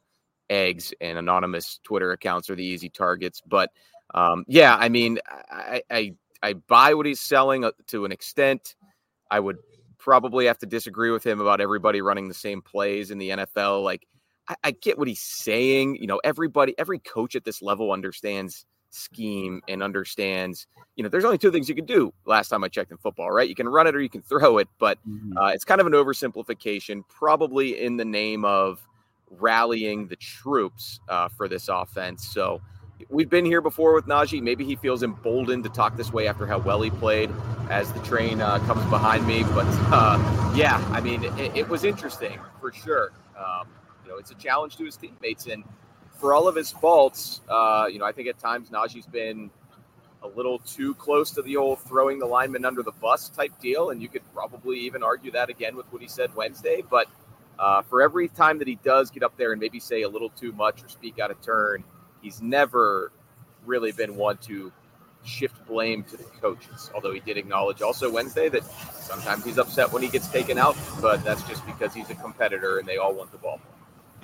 eggs, 0.49 0.93
and 1.01 1.17
anonymous 1.17 1.79
Twitter 1.83 2.11
accounts 2.11 2.49
are 2.49 2.55
the 2.55 2.65
easy 2.65 2.89
targets. 2.89 3.41
But 3.45 3.69
um, 4.13 4.43
yeah, 4.47 4.75
I 4.75 4.89
mean, 4.89 5.19
I, 5.29 5.83
I 5.89 6.15
I 6.41 6.53
buy 6.53 6.93
what 6.95 7.05
he's 7.05 7.21
selling 7.21 7.63
uh, 7.63 7.71
to 7.87 8.05
an 8.05 8.11
extent. 8.11 8.75
I 9.29 9.39
would 9.39 9.57
probably 10.01 10.47
have 10.47 10.57
to 10.57 10.65
disagree 10.65 11.11
with 11.11 11.25
him 11.25 11.39
about 11.39 11.61
everybody 11.61 12.01
running 12.01 12.27
the 12.27 12.33
same 12.33 12.61
plays 12.61 13.11
in 13.11 13.17
the 13.19 13.29
NFL. 13.29 13.83
Like 13.83 14.07
I, 14.47 14.55
I 14.63 14.71
get 14.71 14.97
what 14.97 15.07
he's 15.07 15.21
saying. 15.21 15.97
You 15.97 16.07
know, 16.07 16.19
everybody, 16.23 16.73
every 16.77 16.99
coach 16.99 17.35
at 17.35 17.45
this 17.45 17.61
level 17.61 17.91
understands 17.91 18.65
scheme 18.89 19.61
and 19.67 19.81
understands, 19.81 20.67
you 20.95 21.03
know, 21.03 21.09
there's 21.09 21.23
only 21.23 21.37
two 21.37 21.51
things 21.51 21.69
you 21.69 21.75
can 21.75 21.85
do 21.85 22.11
last 22.25 22.49
time 22.49 22.63
I 22.63 22.67
checked 22.67 22.91
in 22.91 22.97
football, 22.97 23.31
right? 23.31 23.47
You 23.47 23.55
can 23.55 23.69
run 23.69 23.87
it 23.87 23.95
or 23.95 24.01
you 24.01 24.09
can 24.09 24.21
throw 24.23 24.57
it, 24.57 24.67
but 24.79 24.97
uh, 25.37 25.47
it's 25.47 25.63
kind 25.63 25.79
of 25.79 25.87
an 25.87 25.93
oversimplification, 25.93 27.03
probably 27.07 27.79
in 27.79 27.95
the 27.95 28.05
name 28.05 28.43
of 28.43 28.85
rallying 29.29 30.07
the 30.07 30.17
troops 30.17 30.99
uh, 31.07 31.29
for 31.29 31.47
this 31.47 31.69
offense. 31.69 32.27
So 32.27 32.59
we've 33.09 33.29
been 33.29 33.45
here 33.45 33.61
before 33.61 33.93
with 33.93 34.05
Najee. 34.05 34.41
Maybe 34.41 34.65
he 34.65 34.75
feels 34.75 35.03
emboldened 35.03 35.63
to 35.63 35.69
talk 35.69 35.97
this 35.97 36.11
way 36.11 36.27
after 36.27 36.45
how 36.45 36.59
well 36.59 36.81
he 36.81 36.89
played 36.89 37.29
as 37.69 37.91
the 37.93 37.99
train 38.01 38.41
uh, 38.41 38.59
comes 38.59 38.83
behind 38.89 39.25
me. 39.25 39.43
But 39.43 39.67
uh, 39.91 40.17
yeah, 40.55 40.83
I 40.91 41.01
mean, 41.01 41.23
it, 41.23 41.55
it 41.55 41.69
was 41.69 41.83
interesting 41.83 42.39
for 42.59 42.71
sure. 42.71 43.11
Um, 43.37 43.67
you 44.03 44.11
know, 44.11 44.17
it's 44.17 44.31
a 44.31 44.35
challenge 44.35 44.77
to 44.77 44.85
his 44.85 44.97
teammates, 44.97 45.47
and 45.47 45.63
for 46.19 46.33
all 46.33 46.47
of 46.47 46.55
his 46.55 46.71
faults, 46.71 47.41
uh, 47.49 47.87
you 47.91 47.99
know, 47.99 48.05
I 48.05 48.11
think 48.11 48.27
at 48.27 48.39
times 48.39 48.69
Najee's 48.69 49.07
been 49.07 49.49
a 50.23 50.27
little 50.27 50.59
too 50.59 50.93
close 50.95 51.31
to 51.31 51.41
the 51.41 51.57
old 51.57 51.79
throwing 51.79 52.19
the 52.19 52.27
lineman 52.27 52.65
under 52.65 52.83
the 52.83 52.91
bus 52.93 53.29
type 53.29 53.53
deal, 53.59 53.89
and 53.89 54.01
you 54.01 54.09
could 54.09 54.21
probably 54.33 54.79
even 54.79 55.03
argue 55.03 55.31
that 55.31 55.49
again 55.49 55.75
with 55.75 55.91
what 55.91 56.01
he 56.01 56.07
said 56.07 56.33
Wednesday. 56.35 56.83
But 56.89 57.07
Uh, 57.59 57.83
for 57.83 58.01
every 58.01 58.27
time 58.27 58.57
that 58.57 58.67
he 58.67 58.75
does 58.83 59.11
get 59.11 59.21
up 59.21 59.37
there 59.37 59.51
and 59.51 59.61
maybe 59.61 59.79
say 59.79 60.01
a 60.01 60.09
little 60.09 60.29
too 60.29 60.51
much 60.53 60.83
or 60.83 60.89
speak 60.89 61.19
out 61.19 61.29
of 61.29 61.39
turn, 61.43 61.83
he's 62.21 62.41
never 62.41 63.11
really 63.65 63.91
been 63.91 64.15
one 64.15 64.37
to 64.37 64.71
shift 65.23 65.65
blame 65.67 66.03
to 66.05 66.17
the 66.17 66.23
coaches. 66.23 66.91
Although 66.93 67.13
he 67.13 67.19
did 67.19 67.37
acknowledge 67.37 67.81
also 67.81 68.11
Wednesday 68.11 68.49
that 68.49 68.63
sometimes 68.63 69.45
he's 69.45 69.57
upset 69.57 69.91
when 69.91 70.01
he 70.01 70.09
gets 70.09 70.27
taken 70.27 70.57
out, 70.57 70.75
but 71.01 71.23
that's 71.23 71.43
just 71.43 71.65
because 71.65 71.93
he's 71.93 72.09
a 72.09 72.15
competitor 72.15 72.79
and 72.79 72.87
they 72.87 72.97
all 72.97 73.13
want 73.13 73.31
the 73.31 73.37
ball. 73.37 73.59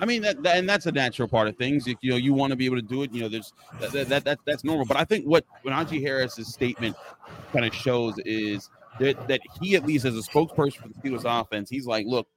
I 0.00 0.06
mean 0.06 0.22
that, 0.22 0.42
that, 0.44 0.58
and 0.58 0.68
that's 0.68 0.86
a 0.86 0.92
natural 0.92 1.26
part 1.26 1.48
of 1.48 1.56
things. 1.56 1.88
If 1.88 1.98
you 2.02 2.10
know 2.10 2.16
you 2.16 2.32
want 2.32 2.50
to 2.52 2.56
be 2.56 2.66
able 2.66 2.76
to 2.76 2.82
do 2.82 3.02
it, 3.02 3.12
you 3.12 3.20
know, 3.20 3.28
there's 3.28 3.52
that, 3.80 4.08
that, 4.08 4.24
that 4.24 4.38
that's 4.44 4.62
normal. 4.62 4.86
But 4.86 4.96
I 4.96 5.04
think 5.04 5.24
what 5.24 5.44
when 5.62 5.74
Najee 5.74 6.00
Harris's 6.00 6.48
statement 6.48 6.96
kind 7.52 7.64
of 7.64 7.74
shows 7.74 8.14
is 8.24 8.70
that 9.00 9.26
that 9.26 9.40
he 9.60 9.74
at 9.74 9.84
least 9.84 10.04
as 10.04 10.16
a 10.16 10.22
spokesperson 10.22 10.76
for 10.76 10.88
the 10.88 10.94
Steelers 10.94 11.24
offense, 11.24 11.68
he's 11.68 11.86
like, 11.86 12.06
look, 12.06 12.28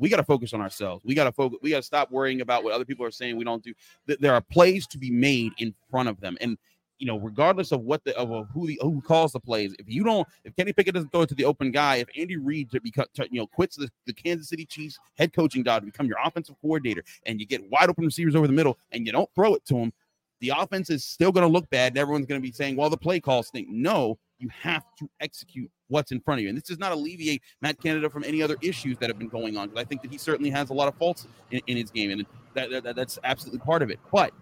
we 0.00 0.08
got 0.08 0.16
to 0.16 0.24
focus 0.24 0.52
on 0.52 0.60
ourselves. 0.60 1.04
We 1.04 1.14
got 1.14 1.24
to 1.24 1.32
focus. 1.32 1.58
We 1.62 1.70
got 1.70 1.76
to 1.76 1.82
stop 1.82 2.10
worrying 2.10 2.40
about 2.40 2.64
what 2.64 2.72
other 2.72 2.84
people 2.84 3.04
are 3.06 3.10
saying. 3.10 3.36
We 3.36 3.44
don't 3.44 3.62
do. 3.62 3.74
There 4.06 4.32
are 4.32 4.40
plays 4.40 4.86
to 4.88 4.98
be 4.98 5.10
made 5.10 5.52
in 5.58 5.74
front 5.90 6.08
of 6.08 6.20
them, 6.20 6.36
and 6.40 6.58
you 6.98 7.06
know, 7.06 7.18
regardless 7.18 7.70
of 7.70 7.82
what 7.82 8.02
the 8.04 8.16
of 8.16 8.28
who 8.52 8.66
the 8.66 8.78
who 8.82 9.00
calls 9.02 9.32
the 9.32 9.40
plays, 9.40 9.74
if 9.78 9.88
you 9.88 10.02
don't, 10.02 10.26
if 10.44 10.56
Kenny 10.56 10.72
Pickett 10.72 10.94
doesn't 10.94 11.10
throw 11.10 11.22
it 11.22 11.28
to 11.28 11.34
the 11.34 11.44
open 11.44 11.70
guy, 11.70 11.96
if 11.96 12.08
Andy 12.16 12.36
Reid 12.36 12.70
to 12.70 12.80
become, 12.80 13.06
to, 13.14 13.28
you 13.30 13.40
know, 13.40 13.46
quits 13.46 13.76
the, 13.76 13.88
the 14.06 14.12
Kansas 14.12 14.48
City 14.48 14.64
Chiefs 14.64 14.98
head 15.16 15.32
coaching 15.32 15.62
job 15.62 15.82
to 15.82 15.86
become 15.86 16.06
your 16.06 16.18
offensive 16.24 16.56
coordinator, 16.60 17.02
and 17.26 17.38
you 17.38 17.46
get 17.46 17.68
wide 17.70 17.88
open 17.88 18.04
receivers 18.04 18.34
over 18.34 18.46
the 18.46 18.52
middle, 18.52 18.78
and 18.92 19.06
you 19.06 19.12
don't 19.12 19.30
throw 19.34 19.54
it 19.54 19.64
to 19.66 19.76
him, 19.76 19.92
the 20.40 20.52
offense 20.56 20.90
is 20.90 21.04
still 21.04 21.32
going 21.32 21.46
to 21.46 21.52
look 21.52 21.68
bad, 21.70 21.92
and 21.92 21.98
everyone's 21.98 22.26
going 22.26 22.40
to 22.40 22.46
be 22.46 22.52
saying, 22.52 22.76
"Well, 22.76 22.90
the 22.90 22.96
play 22.96 23.20
calls 23.20 23.48
stink." 23.48 23.68
No, 23.68 24.18
you 24.38 24.48
have 24.50 24.84
to 24.98 25.08
execute 25.20 25.70
what's 25.90 26.12
in 26.12 26.20
front 26.20 26.38
of 26.38 26.42
you, 26.42 26.48
and 26.48 26.56
this 26.56 26.64
does 26.64 26.78
not 26.78 26.92
alleviate 26.92 27.42
Matt 27.60 27.80
Canada 27.82 28.08
from 28.08 28.24
any 28.24 28.42
other 28.42 28.56
issues 28.62 28.96
that 28.98 29.10
have 29.10 29.18
been 29.18 29.28
going 29.28 29.56
on. 29.56 29.68
Because 29.68 29.82
I 29.82 29.84
think 29.84 30.02
that 30.02 30.10
he 30.10 30.18
certainly 30.18 30.50
has 30.50 30.70
a 30.70 30.74
lot 30.74 30.88
of 30.88 30.94
faults 30.94 31.26
in, 31.50 31.60
in 31.66 31.76
his 31.76 31.90
game, 31.90 32.10
and 32.10 32.26
that, 32.54 32.82
that, 32.82 32.96
that's 32.96 33.18
absolutely 33.24 33.60
part 33.60 33.82
of 33.82 33.90
it. 33.90 34.00
But 34.10 34.32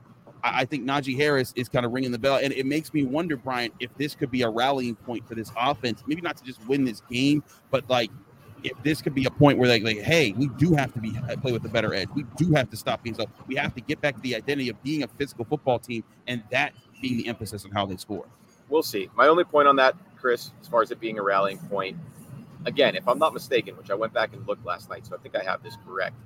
I 0.45 0.65
think 0.65 0.85
Najee 0.85 1.17
Harris 1.17 1.53
is 1.57 1.69
kind 1.69 1.85
of 1.85 1.93
ringing 1.93 2.13
the 2.13 2.19
bell, 2.19 2.39
and 2.41 2.53
it 2.53 2.67
makes 2.67 2.95
me 2.95 3.05
wonder, 3.05 3.37
Brian, 3.37 3.73
if 3.81 3.95
this 3.97 4.15
could 4.15 4.31
be 4.31 4.43
a 4.43 4.49
rallying 4.49 4.95
point 4.95 5.27
for 5.27 5.35
this 5.35 5.51
offense. 5.57 6.05
Maybe 6.07 6.21
not 6.21 6.37
to 6.37 6.45
just 6.45 6.65
win 6.69 6.85
this 6.85 7.03
game, 7.11 7.43
but 7.71 7.89
like 7.91 8.11
if 8.65 8.73
this 8.83 9.01
could 9.03 9.15
be 9.15 9.25
a 9.25 9.31
point 9.31 9.59
where 9.59 9.69
they 9.69 9.81
like, 9.81 9.99
hey, 9.99 10.33
we 10.33 10.49
do 10.59 10.75
have 10.75 10.93
to 10.93 11.01
be 11.01 11.17
uh, 11.29 11.37
play 11.37 11.53
with 11.53 11.65
a 11.65 11.69
better 11.69 11.95
edge. 11.95 12.09
We 12.15 12.25
do 12.37 12.53
have 12.53 12.71
to 12.71 12.77
stop 12.77 13.03
being 13.03 13.15
so. 13.15 13.27
We 13.47 13.57
have 13.57 13.75
to 13.75 13.81
get 13.81 14.01
back 14.01 14.17
to 14.17 14.21
the 14.21 14.35
identity 14.35 14.69
of 14.69 14.83
being 14.83 15.03
a 15.03 15.09
physical 15.09 15.45
football 15.45 15.79
team, 15.79 16.05
and 16.27 16.43
that 16.51 16.73
being 17.01 17.17
the 17.17 17.29
emphasis 17.29 17.65
on 17.65 17.71
how 17.71 17.87
they 17.87 17.97
score. 17.97 18.27
We'll 18.69 18.83
see. 18.83 19.09
My 19.17 19.29
only 19.29 19.45
point 19.45 19.69
on 19.69 19.77
that, 19.77 19.97
Chris, 20.19 20.51
as 20.61 20.69
far 20.69 20.83
as 20.83 20.91
it 20.91 21.01
being 21.01 21.19
a 21.19 21.23
rallying 21.23 21.59
point, 21.59 21.97
again, 22.67 22.97
if 22.97 23.09
I'm 23.09 23.19
not 23.19 23.33
mistaken, 23.33 23.77
which 23.77 23.91
I 23.91 23.95
went 23.95 24.13
back 24.13 24.33
and 24.33 24.47
looked 24.47 24.65
last 24.65 24.91
night, 24.91 25.07
so 25.07 25.15
I 25.15 25.19
think 25.19 25.37
I 25.37 25.43
have 25.43 25.63
this 25.63 25.77
correct. 25.87 26.17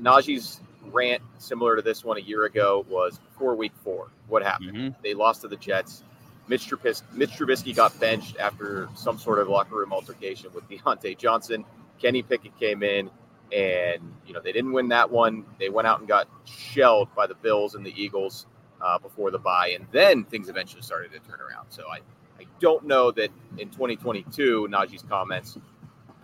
Najee's 0.00 0.60
rant, 0.92 1.22
similar 1.38 1.76
to 1.76 1.82
this 1.82 2.04
one 2.04 2.16
a 2.16 2.20
year 2.20 2.44
ago, 2.44 2.84
was 2.88 3.18
before 3.18 3.54
week 3.54 3.72
four. 3.82 4.08
What 4.28 4.42
happened? 4.42 4.74
Mm-hmm. 4.74 5.02
They 5.02 5.14
lost 5.14 5.42
to 5.42 5.48
the 5.48 5.56
Jets. 5.56 6.04
Mitch 6.46 6.68
Trubisky, 6.68 7.02
Mitch 7.12 7.30
Trubisky 7.30 7.74
got 7.74 7.98
benched 8.00 8.38
after 8.38 8.88
some 8.94 9.18
sort 9.18 9.38
of 9.38 9.48
locker 9.48 9.76
room 9.76 9.92
altercation 9.92 10.50
with 10.54 10.68
Diontae 10.68 11.18
Johnson. 11.18 11.64
Kenny 12.00 12.22
Pickett 12.22 12.58
came 12.58 12.82
in, 12.82 13.10
and 13.52 14.14
you 14.26 14.32
know 14.32 14.40
they 14.40 14.52
didn't 14.52 14.72
win 14.72 14.88
that 14.88 15.10
one. 15.10 15.44
They 15.58 15.68
went 15.68 15.86
out 15.88 15.98
and 15.98 16.08
got 16.08 16.26
shelled 16.46 17.14
by 17.14 17.26
the 17.26 17.34
Bills 17.34 17.74
and 17.74 17.84
the 17.84 17.92
Eagles 18.00 18.46
uh, 18.80 18.98
before 18.98 19.30
the 19.30 19.38
bye, 19.38 19.72
and 19.74 19.86
then 19.92 20.24
things 20.24 20.48
eventually 20.48 20.82
started 20.82 21.12
to 21.12 21.18
turn 21.20 21.40
around. 21.40 21.66
So 21.70 21.84
I, 21.90 21.98
I 22.40 22.46
don't 22.60 22.84
know 22.84 23.10
that 23.12 23.30
in 23.58 23.68
2022 23.70 24.68
Najee's 24.70 25.02
comments 25.02 25.58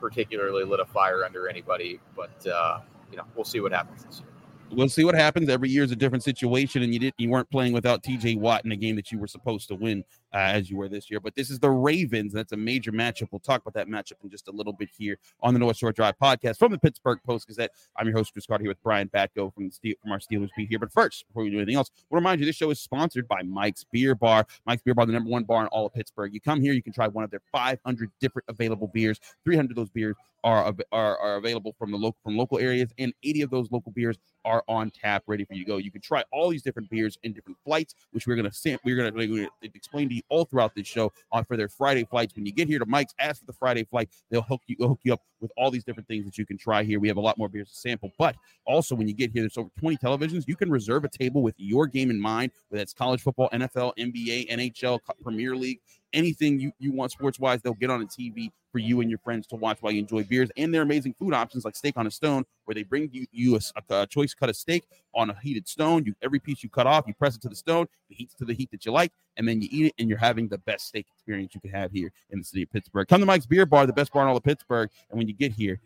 particularly 0.01 0.65
lit 0.65 0.81
a 0.81 0.85
fire 0.85 1.25
under 1.25 1.49
anybody, 1.49 2.01
but 2.15 2.47
uh, 2.47 2.81
you 3.11 3.17
know 3.17 3.25
we'll 3.35 3.45
see 3.45 3.61
what 3.61 3.73
happens 3.73 4.05
this 4.05 4.21
year 4.21 4.29
we'll 4.75 4.89
see 4.89 5.05
what 5.05 5.15
happens. 5.15 5.49
Every 5.49 5.69
year 5.69 5.85
is 5.85 5.93
a 5.93 5.97
different 5.97 6.25
situation, 6.25 6.83
and 6.83 6.93
you 6.93 6.99
didn't 6.99 7.15
you 7.19 7.31
weren't 7.31 7.51
playing 7.51 7.73
without 7.73 8.03
TJ 8.03 8.39
Watt 8.39 8.65
in 8.65 8.73
a 8.73 8.77
game 8.77 8.97
that 8.97 9.13
you 9.13 9.19
were 9.19 9.27
supposed 9.27 9.69
to 9.69 9.75
win 9.75 10.05
uh, 10.35 10.39
as 10.39 10.69
you 10.69 10.77
were 10.77 10.89
this 10.89 11.11
year. 11.11 11.21
But 11.21 11.35
this 11.35 11.49
is 11.49 11.61
the 11.61 11.71
Ravens. 11.71 12.33
That's 12.33 12.53
a 12.53 12.57
major 12.57 12.93
matchup. 12.93 13.29
We'll 13.31 13.39
talk 13.39 13.63
about 13.63 13.75
that 13.75 13.89
matchup 13.89 14.23
in 14.23 14.31
just 14.31 14.49
a 14.49 14.51
little 14.51 14.73
bit 14.73 14.89
here 14.97 15.17
on 15.41 15.55
the 15.55 15.61
North 15.61 15.77
Shore 15.77 15.93
Drive 15.93 16.15
podcast 16.21 16.59
from 16.59 16.73
the 16.73 16.79
Pittsburgh 16.79 17.21
Post 17.25 17.47
Gazette. 17.47 17.71
I'm 17.97 18.07
your 18.07 18.17
host 18.17 18.33
Chris 18.33 18.47
Carter 18.47 18.65
here 18.65 18.71
with 18.71 18.83
Brian 18.83 19.09
Batko 19.09 19.55
from 19.55 19.71
the 19.71 19.99
from 20.03 20.13
our 20.13 20.19
Steelers 20.19 20.51
beat 20.57 20.69
here. 20.69 20.79
But 20.79 20.93
first, 20.93 21.25
before 21.29 21.45
we 21.45 21.51
do 21.51 21.57
anything 21.59 21.77
else, 21.77 21.91
we'll 22.11 22.21
remind 22.21 22.41
you 22.41 22.47
this 22.47 22.57
show 22.57 22.71
is 22.71 22.81
sponsored 22.81 23.29
by 23.29 23.43
Mike's 23.43 23.85
Beer 23.85 24.15
Bar. 24.15 24.47
Mike's 24.67 24.83
Beer 24.83 24.95
Bar, 24.95 25.07
the 25.07 25.13
number 25.13 25.31
one 25.31 25.45
bar 25.45 25.63
in 25.63 25.69
all 25.69 25.87
of 25.87 25.95
Pittsburgh. 25.95 26.35
You 26.35 26.41
come 26.41 26.61
here, 26.61 26.73
you 26.73 26.83
can 26.83 26.93
try 26.93 27.07
one 27.07 27.25
of 27.25 27.31
their 27.31 27.43
500 27.53 28.11
different 28.21 28.45
available 28.49 28.91
beers. 28.93 29.21
300 29.45 29.71
of 29.71 29.77
those 29.77 29.91
beers 29.91 30.17
are, 30.43 30.75
are, 30.93 31.19
are 31.19 31.37
available 31.37 31.75
from 31.79 31.91
the 31.91 31.97
local 31.97 32.19
from 32.23 32.37
local 32.37 32.59
areas, 32.59 32.91
and 32.99 33.13
80 33.23 33.43
of 33.43 33.51
those 33.51 33.71
local 33.73 33.93
beers 33.93 34.19
are 34.45 34.63
on 34.69 34.91
tap, 34.91 35.25
ready 35.27 35.45
for 35.45 35.55
you 35.55 35.65
to 35.65 35.71
go. 35.71 35.77
You 35.79 35.91
can 35.91 36.03
try 36.03 36.23
all 36.33 36.51
these 36.51 36.63
different 36.63 36.91
beers 36.91 37.19
in 37.23 37.33
different 37.33 37.59
flights, 37.65 37.95
which 38.13 38.27
we're 38.27 38.37
gonna 38.37 38.51
we're 38.85 38.97
gonna, 38.97 39.13
we're 39.15 39.27
gonna 39.27 39.49
explain 39.63 40.09
to 40.11 40.15
you 40.15 40.23
all 40.29 40.45
throughout 40.45 40.75
this 40.75 40.87
show 40.87 41.13
on 41.33 41.45
for 41.45 41.57
their 41.57 41.69
Friday 41.69 42.05
flights. 42.05 42.35
When 42.35 42.47
you 42.47 42.53
get 42.53 42.69
here 42.69 42.79
to 42.79 42.87
Mike's, 42.87 43.15
ask 43.19 43.41
for 43.41 43.47
the 43.47 43.53
Friday 43.53 43.85
flight. 43.85 44.09
They'll 44.31 44.43
hook 44.43 44.63
you 44.67 44.77
hook 44.79 45.01
you 45.03 45.13
up 45.13 45.23
with 45.41 45.53
all 45.57 45.71
these 45.71 45.85
different 45.85 46.09
things 46.09 46.25
that 46.25 46.39
you 46.39 46.47
can 46.47 46.57
try 46.57 46.83
here. 46.83 47.01
We 47.01 47.09
have 47.09 47.17
a 47.17 47.21
lot 47.21 47.39
more 47.39 47.49
beers 47.49 47.69
to 47.71 47.75
sample, 47.77 48.11
but 48.19 48.37
also 48.67 48.95
when 48.95 49.09
you 49.09 49.15
get 49.15 49.31
here, 49.31 49.43
there's 49.43 49.59
over 49.59 49.71
20 49.79 49.97
televisions. 49.99 50.45
You 50.47 50.57
can 50.57 50.71
reserve 50.71 51.05
a 51.05 51.09
table 51.09 51.43
with 51.43 51.55
your 51.59 51.87
game 51.87 52.11
in 52.11 52.21
mind, 52.21 52.53
whether 52.69 52.83
it's 52.83 52.95
college 52.95 53.23
football, 53.23 53.49
NFL, 53.53 53.93
NBA, 53.99 54.51
NHL, 54.51 55.01
Premier 55.23 55.57
League, 55.57 55.81
anything 56.15 56.59
you, 56.59 56.73
you 56.79 56.93
want 56.93 57.13
sports 57.13 57.39
wise, 57.39 57.61
they'll 57.61 57.75
get 57.75 57.91
on 57.91 58.01
a 58.01 58.07
TV 58.07 58.51
for 58.73 58.79
you 58.79 59.01
and 59.01 59.11
your 59.11 59.19
friends 59.19 59.47
to 59.49 59.57
watch 59.57 59.79
while 59.81 59.93
you 59.93 60.01
enjoy 60.01 60.25
beers. 60.25 60.51
And 60.57 60.73
their 60.73 60.83
amazing 60.83 61.15
food 61.19 61.35
options 61.35 61.65
like 61.65 61.77
steak 61.77 61.97
on 61.97 62.07
a 62.07 62.11
stone, 62.11 62.45
where 62.65 62.75
they 62.75 62.83
bring 62.83 63.11
you, 63.13 63.27
you 63.31 63.57
a, 63.57 63.95
a, 63.95 64.07
choice 64.07 64.35
cut 64.35 64.49
of 64.49 64.57
steak 64.57 64.85
on 65.15 65.31
a 65.31 65.39
heated 65.41 65.69
stone. 65.69 66.05
You 66.05 66.15
every 66.23 66.39
piece 66.39 66.63
you 66.63 66.71
cut 66.71 66.87
off, 66.87 67.05
you 67.07 67.15
press 67.15 67.37
it 67.37 67.43
to 67.43 67.49
the 67.49 67.57
stone, 67.57 67.87
it 68.09 68.15
heats 68.15 68.35
to 68.37 68.45
the 68.45 68.55
heat 68.55 68.71
that 68.71 68.87
you 68.87 68.93
like, 68.93 69.13
and 69.37 69.47
then 69.47 69.61
you 69.61 69.69
eat 69.71 69.87
it, 69.87 69.95
and 69.99 70.09
you're 70.09 70.19
having 70.19 70.49
the 70.49 70.59
best 70.59 70.87
steak 70.87 71.07
experience 71.13 71.55
you 71.55 71.61
can 71.61 71.71
have 71.71 71.93
here 71.93 72.11
in 72.31 72.39
the 72.39 72.45
city 72.45 72.63
of 72.63 72.71
Pittsburgh. 72.71 73.07
Come 73.07 73.21
to 73.21 73.27
Mike's 73.27 73.47
Beer 73.47 73.67
Bar, 73.67 73.87
the 73.87 73.93
best 73.93 74.13
bar 74.13 74.23
in 74.23 74.29
all 74.29 74.37
of 74.37 74.43
Pittsburgh, 74.43 74.91
and 75.11 75.19
when 75.19 75.29
you 75.29 75.35
get 75.35 75.53
here, 75.53 75.81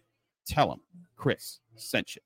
tell 0.46 0.68
them 0.68 0.80
Chris 1.16 1.60
sent 1.76 2.16
you. 2.16 2.22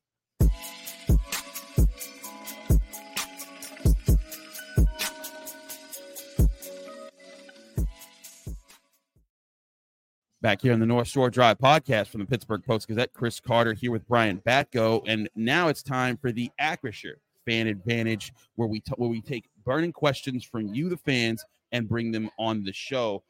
Back 10.43 10.61
here 10.61 10.73
on 10.73 10.81
the 10.81 10.87
North 10.87 11.07
Shore 11.07 11.31
Drive 11.31 11.59
podcast 11.59 12.09
from 12.09 12.21
the 12.21 12.27
Pittsburgh 12.27 12.65
Post 12.65 12.89
Gazette. 12.89 13.13
Chris 13.13 13.39
Carter 13.39 13.75
here 13.75 13.93
with 13.93 14.07
Brian 14.09 14.43
Batko, 14.45 15.01
and 15.07 15.31
now 15.37 15.69
it's 15.69 15.85
time 15.85 16.17
for 16.17 16.33
the 16.33 16.51
Acrisure 16.61 17.15
Fan 17.47 17.69
Advantage, 17.69 18.33
where 18.57 18.67
we 18.67 18.81
t- 18.81 18.93
where 18.97 19.09
we 19.09 19.21
take 19.21 19.49
burning 19.65 19.93
questions 19.93 20.45
from 20.45 20.67
you, 20.75 20.89
the 20.89 20.97
fans, 20.97 21.45
and 21.71 21.89
bring 21.89 22.11
them 22.11 22.29
on 22.41 22.65
the 22.65 22.73
show. 22.73 23.23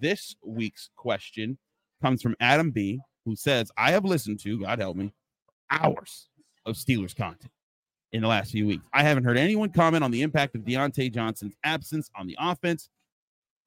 This 0.00 0.36
week's 0.46 0.90
question 0.94 1.58
comes 2.00 2.22
from 2.22 2.36
Adam 2.38 2.70
B, 2.70 3.00
who 3.24 3.34
says, 3.34 3.72
"I 3.76 3.90
have 3.90 4.04
listened 4.04 4.38
to 4.40 4.60
God 4.60 4.78
help 4.78 4.96
me 4.96 5.12
hours 5.70 6.28
of 6.64 6.76
Steelers 6.76 7.16
content." 7.16 7.50
In 8.12 8.22
the 8.22 8.28
last 8.28 8.52
few 8.52 8.66
weeks, 8.66 8.84
I 8.92 9.02
haven't 9.02 9.24
heard 9.24 9.36
anyone 9.36 9.70
comment 9.70 10.04
on 10.04 10.12
the 10.12 10.22
impact 10.22 10.54
of 10.54 10.62
Diontae 10.62 11.12
Johnson's 11.12 11.56
absence 11.64 12.10
on 12.16 12.28
the 12.28 12.36
offense. 12.38 12.90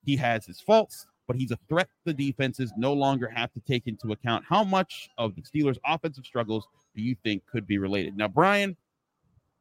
He 0.06 0.16
has 0.18 0.46
his 0.46 0.62
faults, 0.62 1.06
but 1.28 1.36
he's 1.36 1.52
a 1.52 1.60
threat 1.70 1.88
the 2.06 2.14
defenses 2.14 2.74
no 2.78 2.94
longer 2.94 3.28
have 3.28 3.52
to 3.54 3.60
take 3.62 3.88
into 3.88 4.12
account. 4.12 4.44
How 4.48 4.64
much 4.64 5.10
of 5.18 5.36
the 5.36 5.42
Steelers' 5.42 5.78
offensive 5.86 6.26
struggles 6.26 6.68
do 6.96 7.02
you 7.02 7.16
think 7.24 7.46
could 7.46 7.66
be 7.66 7.78
related? 7.78 8.18
Now, 8.18 8.28
Brian, 8.28 8.76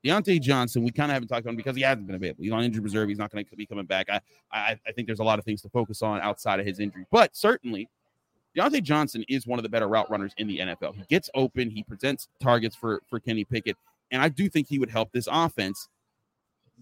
Diontae 0.05 0.41
Johnson, 0.41 0.83
we 0.83 0.91
kind 0.91 1.11
of 1.11 1.15
haven't 1.15 1.29
talked 1.29 1.47
him 1.47 1.57
because 1.57 1.77
he 1.77 1.83
hasn't 1.83 2.07
been 2.07 2.17
available. 2.17 2.43
He's 2.43 2.53
on 2.53 2.65
injured 2.65 2.83
reserve. 2.83 3.09
He's 3.09 3.19
not 3.19 3.31
going 3.31 3.45
to 3.45 3.57
be 3.57 3.67
coming 3.67 3.87
back. 3.87 4.09
I, 4.11 4.21
I, 4.51 4.79
I 4.87 4.93
think 4.93 5.07
there's 5.07 5.21
a 5.21 5.25
lot 5.25 5.39
of 5.39 5.45
things 5.45 5.63
to 5.63 5.69
focus 5.69 6.03
on 6.03 6.21
outside 6.21 6.59
of 6.59 6.67
his 6.67 6.81
injury, 6.81 7.07
but 7.11 7.37
certainly 7.37 7.89
Diontae 8.57 8.83
Johnson 8.83 9.25
is 9.29 9.47
one 9.47 9.59
of 9.59 9.63
the 9.63 9.69
better 9.69 9.89
route 9.89 10.11
runners 10.11 10.33
in 10.37 10.47
the 10.47 10.59
NFL. 10.59 10.95
He 10.97 11.03
gets 11.09 11.31
open, 11.35 11.71
he 11.71 11.83
presents 11.83 12.29
targets 12.41 12.75
for 12.75 13.03
for 13.09 13.21
Kenny 13.21 13.45
Pickett, 13.45 13.77
and 14.11 14.21
I 14.21 14.29
do 14.29 14.49
think 14.49 14.69
he 14.69 14.79
would 14.79 14.91
help 14.91 15.13
this 15.13 15.29
offense 15.31 15.89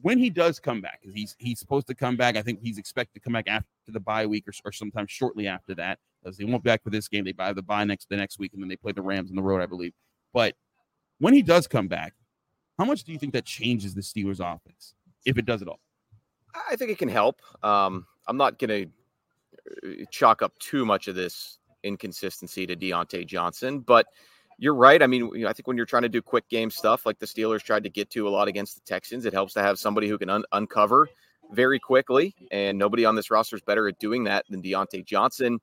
when 0.03 0.19
he 0.19 0.31
does 0.31 0.59
come 0.59 0.81
back, 0.81 1.01
because 1.01 1.15
he's 1.15 1.37
he's 1.39 1.59
supposed 1.59 1.87
to 1.89 1.95
come 1.95 2.17
back. 2.17 2.37
I 2.37 2.43
think 2.43 2.61
he's 2.63 2.79
expected 2.79 3.15
to 3.15 3.21
come 3.21 3.33
back 3.35 3.49
after 3.49 3.67
the 3.89 4.01
bye 4.01 4.27
week 4.27 4.47
or, 4.49 4.53
or 4.65 4.73
sometime 4.73 5.07
shortly 5.07 5.47
after 5.47 5.75
that. 5.77 5.99
Because 6.23 6.37
they 6.37 6.45
won't 6.45 6.63
be 6.63 6.69
back 6.69 6.83
for 6.83 6.91
this 6.91 7.09
game. 7.09 7.25
They 7.25 7.33
buy 7.33 7.53
the 7.53 7.63
bye 7.63 7.85
next 7.85 8.09
the 8.09 8.17
next 8.17 8.39
week, 8.39 8.53
and 8.53 8.63
then 8.63 8.69
they 8.69 8.77
play 8.77 8.93
the 8.93 9.03
Rams 9.03 9.31
on 9.31 9.37
the 9.37 9.43
road, 9.43 9.63
I 9.63 9.67
believe. 9.67 9.93
But 10.33 10.55
when 11.19 11.35
he 11.35 11.43
does 11.43 11.67
come 11.67 11.89
back, 11.89 12.15
how 12.79 12.85
much 12.85 13.05
do 13.05 13.13
you 13.13 13.19
think 13.19 13.33
that 13.33 13.45
changes 13.45 13.95
the 13.95 14.01
Steelers' 14.01 14.41
offense, 14.41 14.95
if 15.25 15.39
it 15.39 15.47
does 15.47 15.63
at 15.63 15.69
all? 15.69 15.81
I 16.71 16.77
think 16.77 16.91
it 16.91 16.99
can 16.99 17.09
help. 17.09 17.41
Um, 17.63 18.07
I'm 18.27 18.37
not 18.37 18.59
going 18.59 18.91
to 19.83 19.93
uh, 20.03 20.05
chalk 20.11 20.43
up 20.43 20.59
too 20.59 20.85
much 20.85 21.09
of 21.09 21.15
this 21.15 21.59
inconsistency 21.83 22.67
to 22.67 22.77
Diontae 22.77 23.27
Johnson, 23.27 23.81
but 23.81 24.07
you're 24.61 24.75
right. 24.75 25.03
I 25.03 25.07
mean, 25.07 25.47
I 25.47 25.55
think 25.55 25.67
when 25.67 25.79
you're 25.79 25.87
trying 25.87 26.03
to 26.03 26.09
do 26.11 26.21
quick 26.21 26.47
game 26.51 26.71
stuff 26.71 27.07
like 27.07 27.19
the 27.19 27.25
Steelers 27.25 27.63
tried 27.63 27.83
to 27.85 27.91
get 27.91 28.11
to 28.11 28.29
a 28.29 28.31
lot 28.31 28.47
against 28.47 28.75
the 28.75 28.83
Texans, 28.83 29.25
it 29.25 29.33
helps 29.33 29.55
to 29.55 29.63
have 29.63 29.79
somebody 29.79 30.07
who 30.07 30.19
can 30.19 30.29
un- 30.29 30.45
uncover 30.53 31.09
very 31.51 31.79
quickly. 31.79 32.35
And 32.53 32.79
nobody 32.79 33.07
on 33.07 33.15
this 33.15 33.31
roster 33.31 33.57
is 33.57 33.63
better 33.63 33.89
at 33.89 33.99
doing 33.99 34.25
that 34.25 34.45
than 34.51 34.63
Diontae 34.63 35.07
Johnson. 35.07 35.61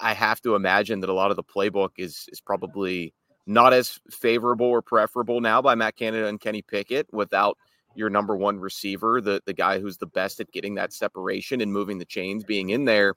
I 0.00 0.14
have 0.14 0.40
to 0.40 0.54
imagine 0.54 1.00
that 1.00 1.10
a 1.10 1.14
lot 1.14 1.30
of 1.30 1.36
the 1.36 1.44
playbook 1.44 1.90
is 1.98 2.26
is 2.32 2.40
probably 2.40 3.12
not 3.46 3.74
as 3.74 4.00
favorable 4.10 4.66
or 4.66 4.80
preferable 4.80 5.42
now 5.42 5.60
by 5.60 5.74
Matt 5.74 5.94
Canada 5.94 6.26
and 6.26 6.40
Kenny 6.40 6.62
Pickett 6.62 7.06
without 7.12 7.58
your 7.94 8.08
number 8.08 8.34
one 8.34 8.58
receiver, 8.58 9.20
the 9.20 9.42
the 9.44 9.52
guy 9.52 9.78
who's 9.78 9.98
the 9.98 10.06
best 10.06 10.40
at 10.40 10.50
getting 10.50 10.76
that 10.76 10.94
separation 10.94 11.60
and 11.60 11.70
moving 11.70 11.98
the 11.98 12.06
chains, 12.06 12.42
being 12.42 12.70
in 12.70 12.86
there. 12.86 13.16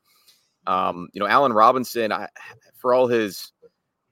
Um, 0.68 1.08
you 1.14 1.22
know, 1.22 1.28
Allen 1.28 1.54
Robinson, 1.54 2.12
I, 2.12 2.28
for 2.76 2.94
all 2.94 3.08
his 3.08 3.54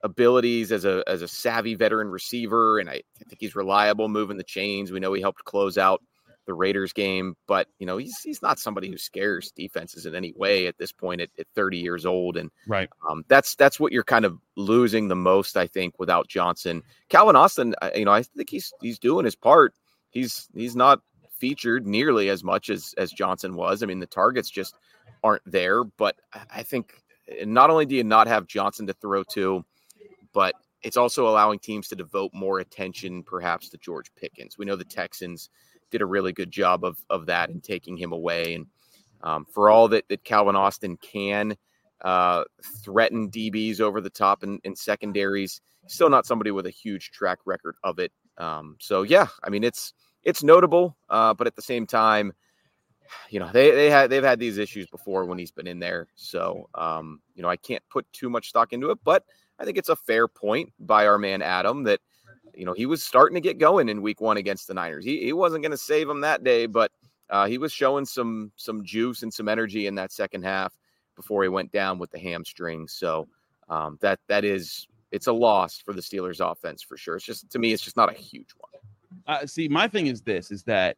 abilities 0.06 0.72
as 0.72 0.86
a 0.86 1.04
as 1.08 1.24
a 1.24 1.28
savvy 1.28 1.76
veteran 1.76 2.10
receiver, 2.10 2.80
and 2.80 2.90
I, 2.90 2.94
I 2.94 3.24
think 3.28 3.38
he's 3.40 3.56
reliable 3.56 4.08
moving 4.08 4.38
the 4.38 4.44
chains. 4.44 4.92
We 4.92 5.00
know 5.00 5.12
he 5.14 5.22
helped 5.22 5.44
close 5.44 5.78
out 5.78 6.02
the 6.46 6.54
Raiders 6.54 6.94
game, 6.94 7.36
but 7.48 7.68
you 7.80 7.88
know 7.88 7.98
he's 7.98 8.22
he's 8.22 8.42
not 8.42 8.60
somebody 8.60 8.88
who 8.88 8.98
scares 8.98 9.52
defenses 9.52 10.06
in 10.06 10.14
any 10.14 10.32
way 10.38 10.68
at 10.68 10.78
this 10.78 10.92
point 10.92 11.22
at, 11.22 11.30
at 11.40 11.48
30 11.56 11.80
years 11.80 12.06
old, 12.06 12.38
and 12.38 12.52
right, 12.68 12.88
um, 13.10 13.26
that's 13.28 13.56
that's 13.56 13.80
what 13.80 13.92
you're 13.92 14.04
kind 14.04 14.26
of 14.26 14.38
losing 14.56 15.08
the 15.08 15.16
most, 15.16 15.58
I 15.58 15.66
think, 15.66 15.96
without 15.98 16.28
Johnson. 16.28 16.84
Calvin 17.10 17.36
Austin, 17.36 17.76
you 17.96 18.06
know, 18.06 18.14
I 18.14 18.22
think 18.22 18.50
he's 18.50 18.72
he's 18.82 19.00
doing 19.00 19.26
his 19.26 19.36
part. 19.36 19.74
He's 20.12 20.48
he's 20.54 20.76
not 20.76 21.02
featured 21.40 21.88
nearly 21.88 22.30
as 22.30 22.44
much 22.44 22.70
as 22.70 22.94
as 23.00 23.12
Johnson 23.12 23.56
was. 23.56 23.82
I 23.82 23.88
mean, 23.88 24.00
the 24.00 24.06
targets 24.06 24.52
just 24.52 24.76
aren't 25.24 25.52
there, 25.52 25.84
but 25.84 26.16
I 26.52 26.62
think 26.62 26.94
not 27.44 27.72
only 27.72 27.88
do 27.88 27.96
you 27.96 28.04
not 28.04 28.28
have 28.28 28.46
Johnson 28.46 28.86
to 28.86 28.94
throw 28.94 29.24
to, 29.24 29.66
but 30.36 30.54
it's 30.84 30.98
also 30.98 31.28
allowing 31.28 31.58
teams 31.58 31.88
to 31.88 31.96
devote 31.96 32.32
more 32.34 32.60
attention, 32.60 33.24
perhaps, 33.24 33.70
to 33.70 33.78
George 33.78 34.14
Pickens. 34.16 34.58
We 34.58 34.66
know 34.66 34.76
the 34.76 34.84
Texans 34.84 35.50
did 35.90 36.02
a 36.02 36.06
really 36.06 36.34
good 36.34 36.52
job 36.52 36.84
of 36.84 37.04
of 37.10 37.26
that 37.28 37.50
and 37.50 37.64
taking 37.64 37.98
him 37.98 38.12
away. 38.12 38.54
And 38.54 38.68
um, 39.24 39.46
for 39.46 39.70
all 39.70 39.88
that 39.88 40.08
that 40.10 40.24
Calvin 40.26 40.56
Austin 40.56 40.98
can 40.98 41.56
uh, 42.02 42.44
threaten 42.84 43.32
DBs 43.32 43.80
over 43.80 44.02
the 44.02 44.10
top 44.10 44.44
and, 44.44 44.60
and 44.66 44.78
secondaries, 44.78 45.62
still 45.88 46.10
not 46.10 46.26
somebody 46.26 46.52
with 46.52 46.68
a 46.68 46.72
huge 46.72 47.12
track 47.12 47.40
record 47.46 47.76
of 47.84 47.98
it. 47.98 48.12
Um, 48.38 48.76
so 48.80 49.04
yeah, 49.04 49.28
I 49.44 49.50
mean 49.50 49.64
it's 49.64 49.94
it's 50.24 50.44
notable, 50.44 50.98
uh, 51.10 51.34
but 51.34 51.48
at 51.48 51.56
the 51.56 51.62
same 51.62 51.88
time, 51.88 52.34
you 53.30 53.40
know 53.40 53.50
they 53.54 53.72
they 53.72 53.90
had 53.90 54.10
they've 54.10 54.24
had 54.24 54.40
these 54.40 54.58
issues 54.58 54.88
before 54.88 55.24
when 55.26 55.38
he's 55.38 55.52
been 55.52 55.68
in 55.68 55.80
there. 55.80 56.08
So 56.16 56.70
um, 56.76 57.22
you 57.36 57.42
know 57.42 57.50
I 57.50 57.56
can't 57.56 57.84
put 57.90 58.06
too 58.12 58.30
much 58.30 58.50
stock 58.50 58.74
into 58.74 58.92
it, 58.92 59.00
but 59.06 59.24
I 59.60 59.66
think 59.66 59.78
it's 59.78 59.90
a 59.90 59.96
fair 59.96 60.28
point 60.28 60.74
by 60.80 61.08
our 61.08 61.18
man 61.18 61.42
Adam 61.42 61.84
that 61.84 62.00
you 62.56 62.66
know, 62.66 62.74
he 62.74 62.86
was 62.86 63.04
starting 63.04 63.36
to 63.36 63.42
get 63.42 63.58
going 63.58 63.90
in 63.90 64.02
week 64.02 64.22
one 64.22 64.38
against 64.38 64.68
the 64.68 64.74
Niners. 64.74 65.06
He, 65.06 65.22
he 65.24 65.34
wasn't 65.34 65.64
going 65.64 65.72
to 65.72 65.78
save 65.78 66.08
them 66.08 66.22
that 66.22 66.44
day, 66.44 66.66
but 66.66 66.92
uh, 67.30 67.46
he 67.48 67.58
was 67.58 67.72
showing 67.74 68.06
some 68.06 68.52
some 68.56 68.84
juice 68.84 69.24
and 69.24 69.34
some 69.34 69.48
energy 69.48 69.88
in 69.88 69.96
that 69.96 70.12
second 70.12 70.44
half 70.44 70.74
before 71.16 71.44
he 71.44 71.50
went 71.50 71.72
down 71.72 72.00
with 72.00 72.12
the 72.12 72.20
hamstring. 72.20 72.88
So 72.88 73.28
um, 73.70 73.98
that 74.02 74.20
that 74.28 74.46
is 74.46 74.88
it's 75.12 75.28
a 75.28 75.34
loss 75.34 75.80
for 75.80 75.94
the 75.94 76.02
Steelers 76.02 76.40
offense 76.40 76.82
for 76.82 76.98
sure. 76.98 77.16
It's 77.16 77.26
just 77.26 77.50
to 77.52 77.60
me, 77.60 77.74
it's 77.74 77.84
just 77.84 77.98
not 77.98 78.12
a 78.12 78.18
huge 78.18 78.50
one. 78.58 78.82
Uh, 79.28 79.46
see, 79.46 79.68
my 79.68 79.88
thing 79.88 80.08
is 80.08 80.22
this: 80.22 80.52
is 80.52 80.64
that 80.64 80.98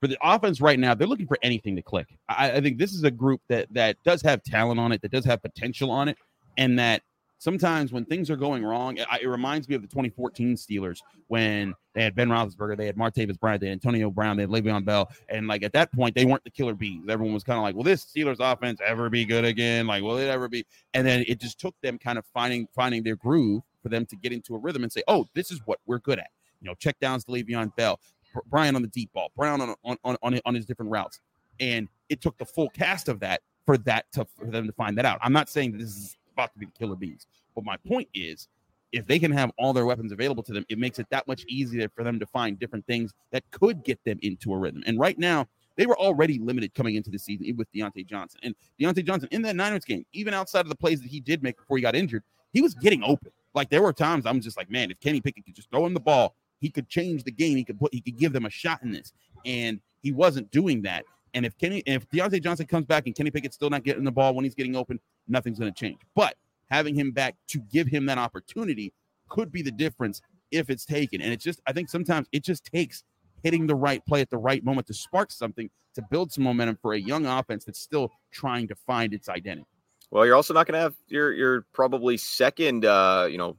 for 0.00 0.08
the 0.08 0.18
offense 0.22 0.60
right 0.60 0.78
now, 0.78 0.94
they're 0.94 1.06
looking 1.06 1.26
for 1.26 1.38
anything 1.42 1.76
to 1.76 1.82
click. 1.82 2.16
I, 2.28 2.52
I 2.52 2.60
think 2.60 2.78
this 2.78 2.92
is 2.92 3.04
a 3.04 3.10
group 3.10 3.42
that 3.48 3.66
that 3.72 4.02
does 4.02 4.22
have 4.22 4.42
talent 4.42 4.80
on 4.80 4.92
it, 4.92 5.02
that 5.02 5.10
does 5.10 5.24
have 5.26 5.42
potential 5.42 5.90
on 5.90 6.08
it, 6.08 6.16
and 6.56 6.78
that 6.78 7.02
sometimes 7.38 7.92
when 7.92 8.04
things 8.04 8.30
are 8.30 8.36
going 8.36 8.64
wrong, 8.64 8.96
it, 8.96 9.06
it, 9.20 9.26
reminds 9.26 9.68
me 9.68 9.74
of 9.74 9.82
the 9.82 9.88
2014 9.88 10.56
Steelers 10.56 11.00
when 11.28 11.74
they 11.94 12.02
had 12.02 12.14
Ben 12.14 12.28
Roethlisberger, 12.28 12.76
they 12.76 12.86
had 12.86 12.96
Martavis 12.96 13.38
Bryant, 13.38 13.60
they 13.60 13.68
had 13.68 13.74
Antonio 13.74 14.10
Brown, 14.10 14.36
they 14.36 14.44
had 14.44 14.50
Le'Veon 14.50 14.84
Bell, 14.84 15.10
and 15.28 15.46
like 15.46 15.62
at 15.62 15.72
that 15.72 15.92
point 15.92 16.14
they 16.14 16.24
weren't 16.24 16.44
the 16.44 16.50
killer 16.50 16.74
bees. 16.74 17.02
Everyone 17.08 17.34
was 17.34 17.44
kind 17.44 17.58
of 17.58 17.62
like, 17.62 17.74
"Will 17.74 17.82
this 17.82 18.04
Steelers 18.04 18.36
offense 18.40 18.80
ever 18.84 19.10
be 19.10 19.24
good 19.24 19.44
again? 19.44 19.86
Like, 19.86 20.02
will 20.02 20.18
it 20.18 20.28
ever 20.28 20.48
be?" 20.48 20.64
And 20.94 21.06
then 21.06 21.24
it 21.26 21.40
just 21.40 21.58
took 21.58 21.74
them 21.82 21.98
kind 21.98 22.18
of 22.18 22.24
finding 22.32 22.68
finding 22.74 23.02
their 23.02 23.16
groove 23.16 23.62
for 23.82 23.88
them 23.88 24.06
to 24.06 24.16
get 24.16 24.32
into 24.32 24.54
a 24.54 24.58
rhythm 24.58 24.82
and 24.82 24.92
say, 24.92 25.02
"Oh, 25.08 25.26
this 25.34 25.50
is 25.50 25.60
what 25.66 25.80
we're 25.86 25.98
good 25.98 26.18
at." 26.18 26.30
You 26.60 26.68
know, 26.68 26.74
check 26.74 26.98
downs 27.00 27.24
to 27.24 27.32
Le'Veon 27.32 27.74
Bell, 27.76 28.00
Bryant 28.46 28.76
on 28.76 28.82
the 28.82 28.88
deep 28.88 29.12
ball, 29.12 29.30
Brown 29.36 29.60
on 29.60 29.74
on 29.84 29.96
on, 30.04 30.40
on 30.44 30.54
his 30.54 30.64
different 30.64 30.90
routes, 30.90 31.20
and 31.60 31.88
it 32.08 32.20
took 32.20 32.38
the 32.38 32.46
full 32.46 32.70
cast 32.70 33.08
of 33.08 33.20
that 33.20 33.42
for 33.66 33.76
that 33.78 34.10
to 34.12 34.24
for 34.38 34.46
them 34.46 34.66
to 34.66 34.72
find 34.72 34.96
that 34.98 35.04
out. 35.04 35.18
I'm 35.22 35.32
not 35.32 35.48
saying 35.48 35.72
that 35.72 35.78
this 35.78 35.96
is 35.96 36.16
about 36.36 36.52
to 36.52 36.58
be 36.58 36.66
the 36.66 36.72
killer 36.72 36.96
bees. 36.96 37.26
But 37.54 37.64
my 37.64 37.76
point 37.78 38.08
is, 38.14 38.48
if 38.92 39.06
they 39.06 39.18
can 39.18 39.32
have 39.32 39.50
all 39.58 39.72
their 39.72 39.86
weapons 39.86 40.12
available 40.12 40.42
to 40.44 40.52
them, 40.52 40.64
it 40.68 40.78
makes 40.78 40.98
it 40.98 41.06
that 41.10 41.26
much 41.26 41.44
easier 41.48 41.88
for 41.94 42.04
them 42.04 42.18
to 42.20 42.26
find 42.26 42.58
different 42.58 42.86
things 42.86 43.12
that 43.30 43.42
could 43.50 43.82
get 43.84 44.02
them 44.04 44.18
into 44.22 44.52
a 44.52 44.58
rhythm. 44.58 44.82
And 44.86 44.98
right 44.98 45.18
now, 45.18 45.46
they 45.76 45.86
were 45.86 45.98
already 45.98 46.38
limited 46.38 46.74
coming 46.74 46.94
into 46.94 47.10
the 47.10 47.18
season 47.18 47.54
with 47.56 47.70
Diontae 47.72 48.06
Johnson. 48.06 48.40
And 48.42 48.54
Diontae 48.80 49.04
Johnson 49.04 49.28
in 49.32 49.42
that 49.42 49.56
Niners 49.56 49.84
game, 49.84 50.06
even 50.12 50.32
outside 50.32 50.60
of 50.60 50.68
the 50.68 50.76
plays 50.76 51.02
that 51.02 51.10
he 51.10 51.20
did 51.20 51.42
make 51.42 51.58
before 51.58 51.76
he 51.76 51.82
got 51.82 51.94
injured, 51.94 52.22
he 52.52 52.62
was 52.62 52.74
getting 52.74 53.02
open. 53.02 53.30
Like 53.54 53.68
there 53.70 53.82
were 53.82 53.92
times 53.92 54.24
I'm 54.24 54.40
just 54.40 54.56
like, 54.56 54.70
man, 54.70 54.90
if 54.90 55.00
Kenny 55.00 55.20
Pickett 55.20 55.44
could 55.44 55.54
just 55.54 55.70
throw 55.70 55.84
him 55.84 55.94
the 55.94 56.00
ball, 56.00 56.34
he 56.60 56.70
could 56.70 56.88
change 56.88 57.24
the 57.24 57.30
game. 57.30 57.56
He 57.56 57.64
could 57.64 57.78
put, 57.78 57.92
he 57.92 58.00
could 58.00 58.18
give 58.18 58.32
them 58.32 58.46
a 58.46 58.50
shot 58.50 58.82
in 58.82 58.90
this. 58.92 59.12
And 59.44 59.80
he 60.02 60.12
wasn't 60.12 60.50
doing 60.50 60.82
that. 60.82 61.04
And 61.34 61.44
if 61.44 61.56
Kenny, 61.58 61.82
if 61.86 62.08
Diontae 62.10 62.42
Johnson 62.42 62.66
comes 62.66 62.86
back 62.86 63.06
and 63.06 63.14
Kenny 63.14 63.30
Pickett's 63.30 63.56
still 63.56 63.70
not 63.70 63.84
getting 63.84 64.04
the 64.04 64.12
ball 64.12 64.34
when 64.34 64.44
he's 64.44 64.54
getting 64.54 64.76
open, 64.76 65.00
nothing's 65.28 65.58
going 65.58 65.72
to 65.72 65.78
change. 65.78 65.98
But 66.14 66.36
having 66.70 66.94
him 66.94 67.12
back 67.12 67.36
to 67.48 67.60
give 67.70 67.86
him 67.86 68.06
that 68.06 68.18
opportunity 68.18 68.92
could 69.28 69.52
be 69.52 69.62
the 69.62 69.70
difference 69.70 70.22
if 70.50 70.70
it's 70.70 70.84
taken. 70.84 71.20
And 71.20 71.32
it's 71.32 71.44
just, 71.44 71.60
I 71.66 71.72
think 71.72 71.88
sometimes 71.88 72.28
it 72.32 72.42
just 72.42 72.64
takes 72.64 73.04
hitting 73.42 73.66
the 73.66 73.74
right 73.74 74.04
play 74.06 74.20
at 74.20 74.30
the 74.30 74.38
right 74.38 74.64
moment 74.64 74.86
to 74.86 74.94
spark 74.94 75.30
something 75.30 75.68
to 75.94 76.02
build 76.10 76.32
some 76.32 76.44
momentum 76.44 76.78
for 76.80 76.94
a 76.94 76.98
young 76.98 77.26
offense 77.26 77.64
that's 77.64 77.80
still 77.80 78.10
trying 78.30 78.68
to 78.68 78.74
find 78.74 79.12
its 79.12 79.28
identity. 79.28 79.66
Well, 80.10 80.24
you're 80.24 80.36
also 80.36 80.54
not 80.54 80.66
going 80.66 80.74
to 80.74 80.80
have 80.80 80.94
your 81.08 81.32
your 81.32 81.66
probably 81.72 82.16
second, 82.16 82.84
uh, 82.84 83.26
you 83.30 83.38
know, 83.38 83.56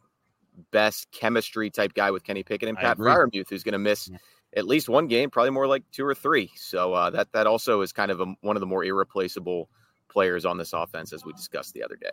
best 0.71 1.11
chemistry 1.11 1.69
type 1.69 1.93
guy 1.93 2.11
with 2.11 2.23
Kenny 2.23 2.43
Pickett 2.43 2.69
and 2.69 2.77
Pat 2.77 2.97
Freiermuth, 2.97 3.49
who's 3.49 3.63
going 3.63 3.73
to 3.73 3.79
miss 3.79 4.07
yeah. 4.07 4.17
At 4.55 4.65
least 4.65 4.89
one 4.89 5.07
game, 5.07 5.29
probably 5.29 5.51
more 5.51 5.67
like 5.67 5.83
two 5.91 6.05
or 6.05 6.15
three. 6.15 6.51
So 6.55 6.93
uh, 6.93 7.09
that 7.11 7.31
that 7.33 7.47
also 7.47 7.81
is 7.81 7.91
kind 7.91 8.11
of 8.11 8.21
a, 8.21 8.25
one 8.41 8.55
of 8.55 8.61
the 8.61 8.65
more 8.65 8.83
irreplaceable 8.83 9.69
players 10.09 10.45
on 10.45 10.57
this 10.57 10.73
offense, 10.73 11.13
as 11.13 11.25
we 11.25 11.33
discussed 11.33 11.73
the 11.73 11.83
other 11.83 11.95
day. 11.95 12.11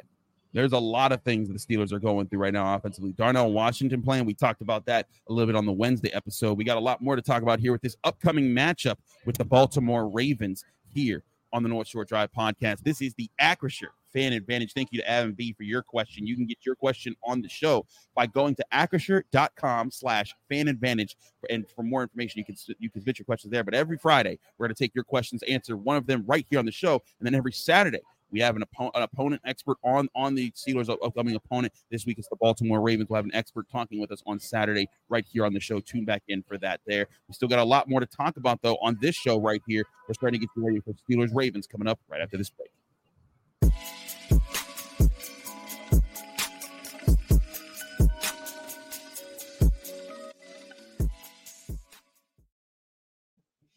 There's 0.53 0.73
a 0.73 0.79
lot 0.79 1.11
of 1.11 1.21
things 1.23 1.49
the 1.49 1.55
Steelers 1.55 1.93
are 1.93 1.99
going 1.99 2.29
through 2.29 2.39
right 2.39 2.53
now 2.53 2.77
offensively. 2.77 3.13
Darnell 3.13 3.53
Washington 3.53 4.03
playing. 4.03 4.25
We 4.25 4.35
talked 4.35 4.63
about 4.63 4.87
that 4.87 5.09
a 5.29 5.33
little 5.33 5.47
bit 5.47 5.57
on 5.57 5.67
the 5.67 5.73
Wednesday 5.73 6.13
episode. 6.13 6.57
We 6.57 6.63
got 6.63 6.77
a 6.77 6.81
lot 6.81 7.03
more 7.03 7.17
to 7.17 7.23
talk 7.23 7.43
about 7.43 7.59
here 7.59 7.73
with 7.73 7.83
this 7.83 7.97
upcoming 8.05 8.51
matchup 8.51 8.97
with 9.27 9.37
the 9.37 9.45
Baltimore 9.45 10.09
Ravens 10.09 10.65
here 10.93 11.25
on 11.55 11.63
the 11.63 11.69
North 11.69 11.87
Shore 11.87 12.05
Drive 12.05 12.31
podcast. 12.33 12.83
This 12.83 13.01
is 13.01 13.15
the 13.15 13.31
Acrisure 13.41 13.93
Fan 14.13 14.33
Advantage. 14.33 14.73
Thank 14.73 14.91
you 14.91 15.01
to 15.01 15.09
Adam 15.09 15.33
B 15.33 15.53
for 15.53 15.63
your 15.63 15.83
question. 15.83 16.27
You 16.27 16.35
can 16.35 16.47
get 16.47 16.59
your 16.67 16.75
question 16.75 17.15
on 17.23 17.41
the 17.41 17.49
show 17.49 17.87
by 18.17 18.27
going 18.27 18.57
to 18.57 18.65
acrisure.com 18.73 19.93
slash 19.93 20.35
fan 20.51 20.67
advantage. 20.67 21.17
And 21.49 21.65
for 21.71 21.85
more 21.85 22.03
information, 22.03 22.41
you 22.41 22.45
can 22.45 22.57
you 22.81 22.91
can 22.91 23.01
submit 23.01 23.21
your 23.21 23.25
questions 23.25 23.53
there. 23.53 23.63
But 23.63 23.75
every 23.75 23.97
Friday, 23.97 24.41
we're 24.59 24.67
going 24.67 24.75
to 24.75 24.83
take 24.83 24.95
your 24.97 25.05
questions, 25.05 25.45
answer 25.45 25.77
one 25.77 25.97
of 25.97 26.07
them 26.07 26.25
right 26.27 26.45
here 26.51 26.59
on 26.59 26.67
the 26.67 26.73
show. 26.73 27.01
And 27.21 27.27
then 27.27 27.37
every 27.37 27.53
Saturday, 27.53 28.01
we 28.35 28.41
have 28.41 28.57
an, 28.57 28.63
opponent, 28.63 28.97
an 28.97 29.03
opponent 29.03 29.41
expert 29.47 29.79
on 29.85 30.09
on 30.17 30.35
the 30.35 30.51
Steelers' 30.51 30.91
upcoming 30.91 31.37
opponent 31.37 31.73
this 31.89 32.05
week. 32.05 32.19
It's 32.19 32.29
the 32.29 32.37
Baltimore 32.37 32.81
Ravens. 32.81 33.09
We'll 33.09 33.19
have 33.19 33.25
an 33.27 33.35
expert 33.35 33.71
talking 33.71 34.01
with 34.01 34.11
us 34.11 34.25
on 34.27 34.41
Saturday 34.41 34.89
right 35.09 35.25
here 35.31 35.47
on 35.47 35.55
the 35.55 35.61
show. 35.61 35.79
Tune 35.79 36.05
back 36.05 36.25
in 36.27 36.43
for 36.43 36.59
that. 36.59 36.81
There, 36.85 37.07
we 37.29 37.35
still 37.35 37.49
got 37.49 37.61
a 37.61 37.65
lot 37.65 37.89
more 37.89 38.01
to 38.01 38.07
talk 38.07 38.37
about 38.37 38.61
though 38.61 38.77
on 38.83 38.99
this 39.01 39.15
show 39.15 39.41
right 39.41 39.63
here. 39.69 39.85
We're 40.09 40.15
starting 40.15 40.41
to 40.41 40.47
get 40.47 40.51
you 40.57 40.67
ready 40.67 40.81
for 40.81 40.95
Steelers 41.09 41.31
Ravens 41.33 41.69
coming 41.69 41.87
up 41.87 42.01
right 42.09 42.21
after 42.21 42.37
this 42.37 42.51
break. 42.51 42.71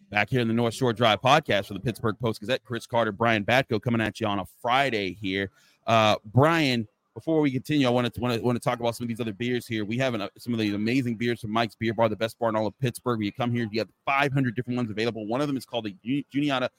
Back 0.10 0.30
here 0.30 0.40
in 0.40 0.48
the 0.48 0.54
North 0.54 0.74
Shore 0.74 0.94
Drive 0.94 1.22
podcast 1.22 1.66
for 1.66 1.74
the 1.74 1.82
Pittsburgh 1.82 2.16
Post 2.18 2.40
Gazette, 2.40 2.64
Chris 2.64 2.88
Carter, 2.88 3.12
Brian 3.12 3.44
Batko 3.44 3.82
coming 3.82 4.00
at 4.00 4.22
you 4.22 4.28
on 4.28 4.40
a 4.40 4.46
Friday 4.62 5.14
here. 5.14 5.52
Uh, 5.86 6.16
Brian, 6.26 6.88
before 7.14 7.42
we 7.42 7.52
continue, 7.52 7.88
I 7.88 7.90
want 7.90 8.14
to, 8.14 8.22
want 8.22 8.56
to 8.56 8.60
talk 8.60 8.80
about 8.80 8.96
some 8.96 9.04
of 9.04 9.10
these 9.10 9.20
other 9.20 9.34
beers 9.34 9.68
here. 9.68 9.84
We 9.84 9.98
have 9.98 10.14
an, 10.14 10.22
uh, 10.22 10.30
some 10.38 10.54
of 10.54 10.60
these 10.60 10.74
amazing 10.74 11.16
beers 11.16 11.42
from 11.42 11.52
Mike's 11.52 11.76
Beer 11.76 11.94
Bar, 11.94 12.08
the 12.08 12.16
best 12.16 12.40
bar 12.40 12.48
in 12.48 12.56
all 12.56 12.68
of 12.68 12.80
Pittsburgh. 12.80 13.18
When 13.18 13.26
you 13.26 13.34
come 13.34 13.52
here, 13.52 13.68
you 13.70 13.80
have 13.82 13.90
500 14.06 14.56
different 14.56 14.78
ones 14.78 14.90
available. 14.90 15.28
One 15.28 15.42
of 15.42 15.48
them 15.48 15.58
is 15.58 15.66
called 15.66 15.86
the 15.86 16.24
Juniata 16.32 16.70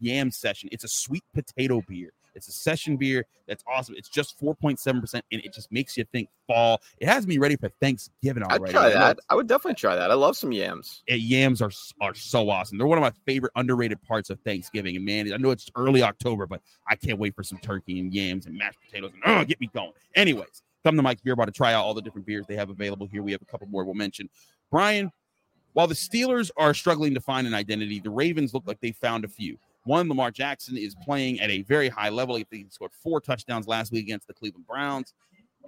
Yam 0.00 0.30
Session. 0.30 0.70
It's 0.72 0.84
a 0.84 0.88
sweet 0.88 1.24
potato 1.34 1.82
beer. 1.86 2.12
It's 2.34 2.48
a 2.48 2.52
session 2.52 2.96
beer 2.96 3.26
that's 3.46 3.64
awesome. 3.66 3.94
It's 3.96 4.08
just 4.08 4.40
4.7%, 4.40 5.14
and 5.14 5.22
it 5.30 5.52
just 5.52 5.70
makes 5.70 5.96
you 5.96 6.04
think 6.12 6.28
fall. 6.46 6.80
It 6.98 7.08
has 7.08 7.26
me 7.26 7.38
ready 7.38 7.56
for 7.56 7.68
Thanksgiving 7.80 8.42
already. 8.42 8.64
I'd 8.64 8.70
try 8.70 8.90
that. 8.90 9.18
I 9.28 9.34
would 9.34 9.46
definitely 9.46 9.74
try 9.74 9.96
that. 9.96 10.10
I 10.10 10.14
love 10.14 10.36
some 10.36 10.52
yams. 10.52 11.02
Yeah, 11.08 11.16
yams 11.16 11.62
are, 11.62 11.70
are 12.00 12.14
so 12.14 12.48
awesome. 12.50 12.78
They're 12.78 12.86
one 12.86 12.98
of 12.98 13.02
my 13.02 13.12
favorite 13.26 13.52
underrated 13.56 14.02
parts 14.02 14.30
of 14.30 14.40
Thanksgiving. 14.40 14.96
And 14.96 15.04
man, 15.04 15.32
I 15.32 15.36
know 15.36 15.50
it's 15.50 15.70
early 15.76 16.02
October, 16.02 16.46
but 16.46 16.60
I 16.88 16.96
can't 16.96 17.18
wait 17.18 17.34
for 17.34 17.42
some 17.42 17.58
turkey 17.58 18.00
and 18.00 18.12
yams 18.12 18.46
and 18.46 18.56
mashed 18.56 18.78
potatoes 18.80 19.12
and 19.12 19.22
oh, 19.26 19.44
get 19.44 19.60
me 19.60 19.70
going. 19.74 19.92
Anyways, 20.14 20.62
come 20.84 20.96
to 20.96 21.02
Mike's 21.02 21.20
Beer 21.20 21.36
Bar 21.36 21.46
to 21.46 21.52
try 21.52 21.74
out 21.74 21.84
all 21.84 21.94
the 21.94 22.02
different 22.02 22.26
beers 22.26 22.46
they 22.46 22.56
have 22.56 22.70
available 22.70 23.06
here. 23.06 23.22
We 23.22 23.32
have 23.32 23.42
a 23.42 23.46
couple 23.46 23.66
more 23.68 23.84
we'll 23.84 23.94
mention. 23.94 24.28
Brian, 24.70 25.10
while 25.74 25.86
the 25.86 25.94
Steelers 25.94 26.50
are 26.56 26.74
struggling 26.74 27.14
to 27.14 27.20
find 27.20 27.46
an 27.46 27.54
identity, 27.54 28.00
the 28.00 28.10
Ravens 28.10 28.52
look 28.52 28.66
like 28.66 28.80
they 28.80 28.92
found 28.92 29.24
a 29.24 29.28
few. 29.28 29.58
One, 29.84 30.08
Lamar 30.08 30.30
Jackson 30.30 30.76
is 30.76 30.94
playing 31.04 31.40
at 31.40 31.50
a 31.50 31.62
very 31.62 31.88
high 31.88 32.10
level. 32.10 32.36
He 32.36 32.66
scored 32.70 32.92
four 32.92 33.20
touchdowns 33.20 33.66
last 33.66 33.90
week 33.90 34.04
against 34.04 34.28
the 34.28 34.34
Cleveland 34.34 34.66
Browns. 34.66 35.12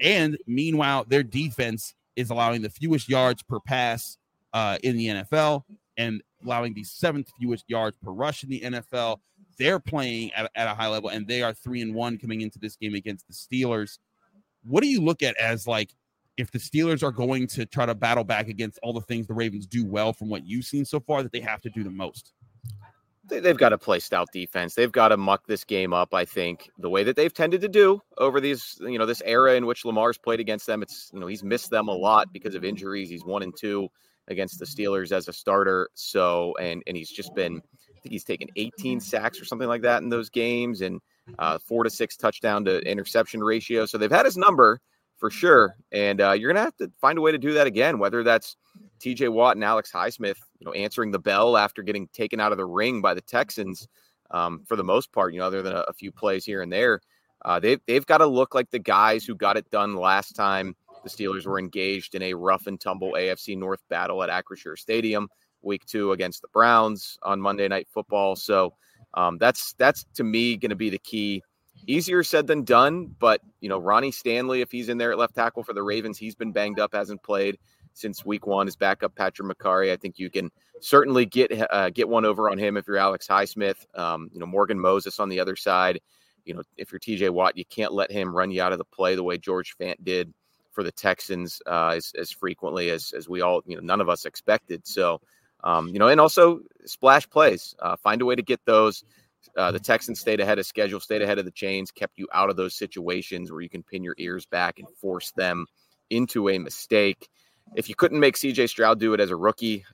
And 0.00 0.38
meanwhile, 0.46 1.04
their 1.06 1.22
defense 1.22 1.94
is 2.16 2.30
allowing 2.30 2.62
the 2.62 2.70
fewest 2.70 3.08
yards 3.08 3.42
per 3.42 3.58
pass 3.60 4.18
uh, 4.52 4.78
in 4.82 4.96
the 4.96 5.08
NFL 5.08 5.64
and 5.96 6.22
allowing 6.44 6.74
the 6.74 6.84
seventh 6.84 7.30
fewest 7.40 7.64
yards 7.68 7.96
per 8.02 8.10
rush 8.10 8.44
in 8.44 8.50
the 8.50 8.60
NFL. 8.60 9.18
They're 9.58 9.80
playing 9.80 10.32
at, 10.32 10.50
at 10.54 10.68
a 10.68 10.74
high 10.74 10.88
level 10.88 11.10
and 11.10 11.26
they 11.26 11.42
are 11.42 11.52
three 11.52 11.80
and 11.80 11.94
one 11.94 12.18
coming 12.18 12.40
into 12.40 12.58
this 12.58 12.76
game 12.76 12.94
against 12.94 13.26
the 13.26 13.34
Steelers. 13.34 13.98
What 14.64 14.82
do 14.82 14.88
you 14.88 15.00
look 15.00 15.22
at 15.22 15.36
as 15.36 15.66
like 15.66 15.90
if 16.36 16.50
the 16.50 16.58
Steelers 16.58 17.02
are 17.02 17.12
going 17.12 17.46
to 17.48 17.66
try 17.66 17.86
to 17.86 17.94
battle 17.94 18.24
back 18.24 18.48
against 18.48 18.78
all 18.82 18.92
the 18.92 19.00
things 19.02 19.26
the 19.26 19.34
Ravens 19.34 19.66
do 19.66 19.84
well 19.84 20.12
from 20.12 20.28
what 20.28 20.46
you've 20.46 20.64
seen 20.64 20.84
so 20.84 21.00
far 21.00 21.22
that 21.22 21.32
they 21.32 21.40
have 21.40 21.60
to 21.62 21.70
do 21.70 21.84
the 21.84 21.90
most? 21.90 22.32
They've 23.26 23.56
got 23.56 23.70
to 23.70 23.78
play 23.78 24.00
stout 24.00 24.28
defense. 24.32 24.74
They've 24.74 24.92
got 24.92 25.08
to 25.08 25.16
muck 25.16 25.46
this 25.46 25.64
game 25.64 25.94
up. 25.94 26.12
I 26.12 26.24
think 26.24 26.70
the 26.78 26.90
way 26.90 27.04
that 27.04 27.16
they've 27.16 27.32
tended 27.32 27.62
to 27.62 27.68
do 27.68 28.02
over 28.18 28.40
these, 28.40 28.76
you 28.80 28.98
know, 28.98 29.06
this 29.06 29.22
era 29.24 29.54
in 29.54 29.64
which 29.64 29.84
Lamar's 29.84 30.18
played 30.18 30.40
against 30.40 30.66
them. 30.66 30.82
It's 30.82 31.10
you 31.12 31.20
know 31.20 31.26
he's 31.26 31.42
missed 31.42 31.70
them 31.70 31.88
a 31.88 31.94
lot 31.94 32.32
because 32.32 32.54
of 32.54 32.64
injuries. 32.64 33.08
He's 33.08 33.24
one 33.24 33.42
and 33.42 33.54
two 33.56 33.88
against 34.28 34.58
the 34.58 34.66
Steelers 34.66 35.12
as 35.12 35.28
a 35.28 35.32
starter. 35.32 35.88
So 35.94 36.54
and 36.60 36.82
and 36.86 36.96
he's 36.96 37.10
just 37.10 37.34
been, 37.34 37.56
I 37.56 38.00
think 38.00 38.12
he's 38.12 38.24
taken 38.24 38.48
18 38.56 39.00
sacks 39.00 39.40
or 39.40 39.44
something 39.44 39.68
like 39.68 39.82
that 39.82 40.02
in 40.02 40.10
those 40.10 40.28
games 40.28 40.82
and 40.82 41.00
uh, 41.38 41.58
four 41.58 41.84
to 41.84 41.90
six 41.90 42.16
touchdown 42.16 42.64
to 42.66 42.80
interception 42.80 43.42
ratio. 43.42 43.86
So 43.86 43.96
they've 43.96 44.10
had 44.10 44.26
his 44.26 44.36
number 44.36 44.80
for 45.16 45.30
sure. 45.30 45.76
And 45.92 46.20
uh, 46.20 46.32
you're 46.32 46.52
gonna 46.52 46.64
have 46.64 46.76
to 46.76 46.90
find 47.00 47.18
a 47.18 47.22
way 47.22 47.32
to 47.32 47.38
do 47.38 47.54
that 47.54 47.66
again, 47.66 47.98
whether 47.98 48.22
that's 48.22 48.56
TJ 49.04 49.30
Watt 49.30 49.56
and 49.56 49.64
Alex 49.64 49.92
Highsmith, 49.92 50.38
you 50.58 50.64
know, 50.64 50.72
answering 50.72 51.10
the 51.10 51.18
bell 51.18 51.56
after 51.56 51.82
getting 51.82 52.08
taken 52.08 52.40
out 52.40 52.52
of 52.52 52.58
the 52.58 52.64
ring 52.64 53.02
by 53.02 53.12
the 53.12 53.20
Texans 53.20 53.86
um, 54.30 54.62
for 54.66 54.76
the 54.76 54.84
most 54.84 55.12
part, 55.12 55.34
you 55.34 55.40
know, 55.40 55.46
other 55.46 55.62
than 55.62 55.74
a, 55.74 55.80
a 55.80 55.92
few 55.92 56.10
plays 56.10 56.44
here 56.44 56.62
and 56.62 56.72
there. 56.72 57.00
Uh, 57.44 57.60
they've, 57.60 57.80
they've 57.86 58.06
got 58.06 58.18
to 58.18 58.26
look 58.26 58.54
like 58.54 58.70
the 58.70 58.78
guys 58.78 59.24
who 59.24 59.34
got 59.34 59.58
it 59.58 59.68
done 59.70 59.94
last 59.94 60.32
time 60.32 60.74
the 61.02 61.10
Steelers 61.10 61.44
were 61.44 61.58
engaged 61.58 62.14
in 62.14 62.22
a 62.22 62.32
rough 62.32 62.66
and 62.66 62.80
tumble 62.80 63.12
AFC 63.12 63.58
North 63.58 63.82
battle 63.90 64.22
at 64.22 64.30
Acrisure 64.30 64.78
Stadium, 64.78 65.28
week 65.60 65.84
two 65.84 66.12
against 66.12 66.40
the 66.40 66.48
Browns 66.48 67.18
on 67.22 67.38
Monday 67.40 67.68
Night 67.68 67.86
Football. 67.92 68.36
So 68.36 68.72
um, 69.12 69.36
that's 69.36 69.74
that's 69.74 70.06
to 70.14 70.24
me 70.24 70.56
going 70.56 70.70
to 70.70 70.76
be 70.76 70.88
the 70.88 70.98
key 70.98 71.42
easier 71.86 72.22
said 72.22 72.46
than 72.46 72.64
done. 72.64 73.14
But 73.18 73.42
you 73.60 73.68
know, 73.68 73.78
Ronnie 73.78 74.12
Stanley, 74.12 74.62
if 74.62 74.72
he's 74.72 74.88
in 74.88 74.96
there 74.96 75.12
at 75.12 75.18
left 75.18 75.34
tackle 75.34 75.62
for 75.62 75.74
the 75.74 75.82
Ravens, 75.82 76.16
he's 76.16 76.34
been 76.34 76.52
banged 76.52 76.80
up, 76.80 76.94
hasn't 76.94 77.22
played 77.22 77.58
since 77.94 78.24
week 78.24 78.46
one. 78.46 78.66
His 78.66 78.76
backup 78.76 79.14
Patrick 79.14 79.48
Mekari, 79.48 79.90
I 79.90 79.96
think 79.96 80.18
you 80.18 80.30
can 80.30 80.50
certainly 80.80 81.24
get 81.24 81.50
uh, 81.72 81.90
get 81.90 82.08
one 82.08 82.24
over 82.24 82.50
on 82.50 82.58
him 82.58 82.76
if 82.76 82.86
you're 82.86 82.98
Alex 82.98 83.26
Highsmith. 83.26 83.86
Um, 83.98 84.28
you 84.32 84.40
know, 84.40 84.46
Morgan 84.46 84.78
Moses 84.78 85.18
on 85.18 85.28
the 85.28 85.40
other 85.40 85.56
side. 85.56 86.00
You 86.44 86.54
know, 86.54 86.62
if 86.76 86.92
you're 86.92 87.00
TJ 87.00 87.30
Watt, 87.30 87.56
you 87.56 87.64
can't 87.64 87.94
let 87.94 88.12
him 88.12 88.34
run 88.34 88.50
you 88.50 88.60
out 88.60 88.72
of 88.72 88.78
the 88.78 88.84
play 88.84 89.14
the 89.14 89.22
way 89.22 89.38
George 89.38 89.76
Fant 89.80 89.96
did 90.02 90.32
for 90.72 90.82
the 90.82 90.92
Texans 90.92 91.62
uh, 91.66 91.92
as, 91.94 92.12
as 92.18 92.30
frequently 92.30 92.90
as 92.90 93.12
as 93.16 93.28
we 93.28 93.40
all 93.40 93.62
you 93.64 93.76
know 93.76 93.82
none 93.82 94.00
of 94.00 94.08
us 94.08 94.26
expected. 94.26 94.86
So. 94.86 95.20
Um, 95.62 95.88
you 95.88 95.98
know, 95.98 96.08
and 96.08 96.20
also 96.20 96.60
splash 96.84 97.26
plays. 97.30 97.74
Uh, 97.78 97.96
find 97.96 98.20
a 98.20 98.26
way 98.26 98.34
to 98.34 98.42
get 98.42 98.60
those. 98.66 99.02
Uh, 99.56 99.70
the 99.70 99.80
Texans 99.80 100.20
stayed 100.20 100.40
ahead 100.40 100.58
of 100.58 100.66
schedule, 100.66 101.00
stayed 101.00 101.22
ahead 101.22 101.38
of 101.38 101.44
the 101.44 101.50
chains, 101.50 101.90
kept 101.90 102.18
you 102.18 102.28
out 102.32 102.50
of 102.50 102.56
those 102.56 102.74
situations 102.74 103.50
where 103.50 103.60
you 103.60 103.68
can 103.68 103.82
pin 103.82 104.02
your 104.02 104.14
ears 104.18 104.46
back 104.46 104.78
and 104.78 104.88
force 105.00 105.32
them 105.32 105.66
into 106.10 106.48
a 106.48 106.58
mistake. 106.58 107.28
If 107.74 107.88
you 107.88 107.94
couldn't 107.94 108.20
make 108.20 108.36
CJ 108.36 108.68
Stroud 108.68 109.00
do 109.00 109.14
it 109.14 109.20
as 109.20 109.30
a 109.30 109.36
rookie, 109.36 109.84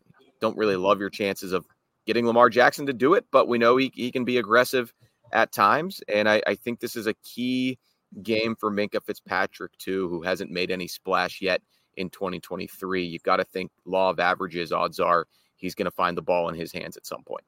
don't 0.40 0.56
really 0.56 0.76
love 0.76 1.00
your 1.00 1.10
chances 1.10 1.52
of 1.52 1.66
getting 2.06 2.26
Lamar 2.26 2.50
Jackson 2.50 2.86
to 2.86 2.92
do 2.92 3.14
it, 3.14 3.26
but 3.30 3.48
we 3.48 3.58
know 3.58 3.76
he, 3.76 3.92
he 3.94 4.10
can 4.10 4.24
be 4.24 4.38
aggressive 4.38 4.92
at 5.32 5.52
times. 5.52 6.02
And 6.08 6.28
I, 6.28 6.42
I 6.46 6.54
think 6.54 6.80
this 6.80 6.96
is 6.96 7.06
a 7.06 7.14
key 7.22 7.78
game 8.22 8.56
for 8.56 8.70
Minkah 8.70 9.04
Fitzpatrick, 9.04 9.76
too, 9.78 10.08
who 10.08 10.22
hasn't 10.22 10.50
made 10.50 10.70
any 10.70 10.88
splash 10.88 11.40
yet 11.40 11.62
in 11.96 12.10
2023. 12.10 13.04
You've 13.04 13.22
got 13.22 13.36
to 13.36 13.44
think 13.44 13.70
law 13.84 14.10
of 14.10 14.18
averages, 14.18 14.72
odds 14.72 14.98
are 14.98 15.26
he's 15.56 15.74
going 15.74 15.84
to 15.84 15.90
find 15.90 16.16
the 16.16 16.22
ball 16.22 16.48
in 16.48 16.54
his 16.54 16.72
hands 16.72 16.96
at 16.96 17.06
some 17.06 17.22
point. 17.22 17.44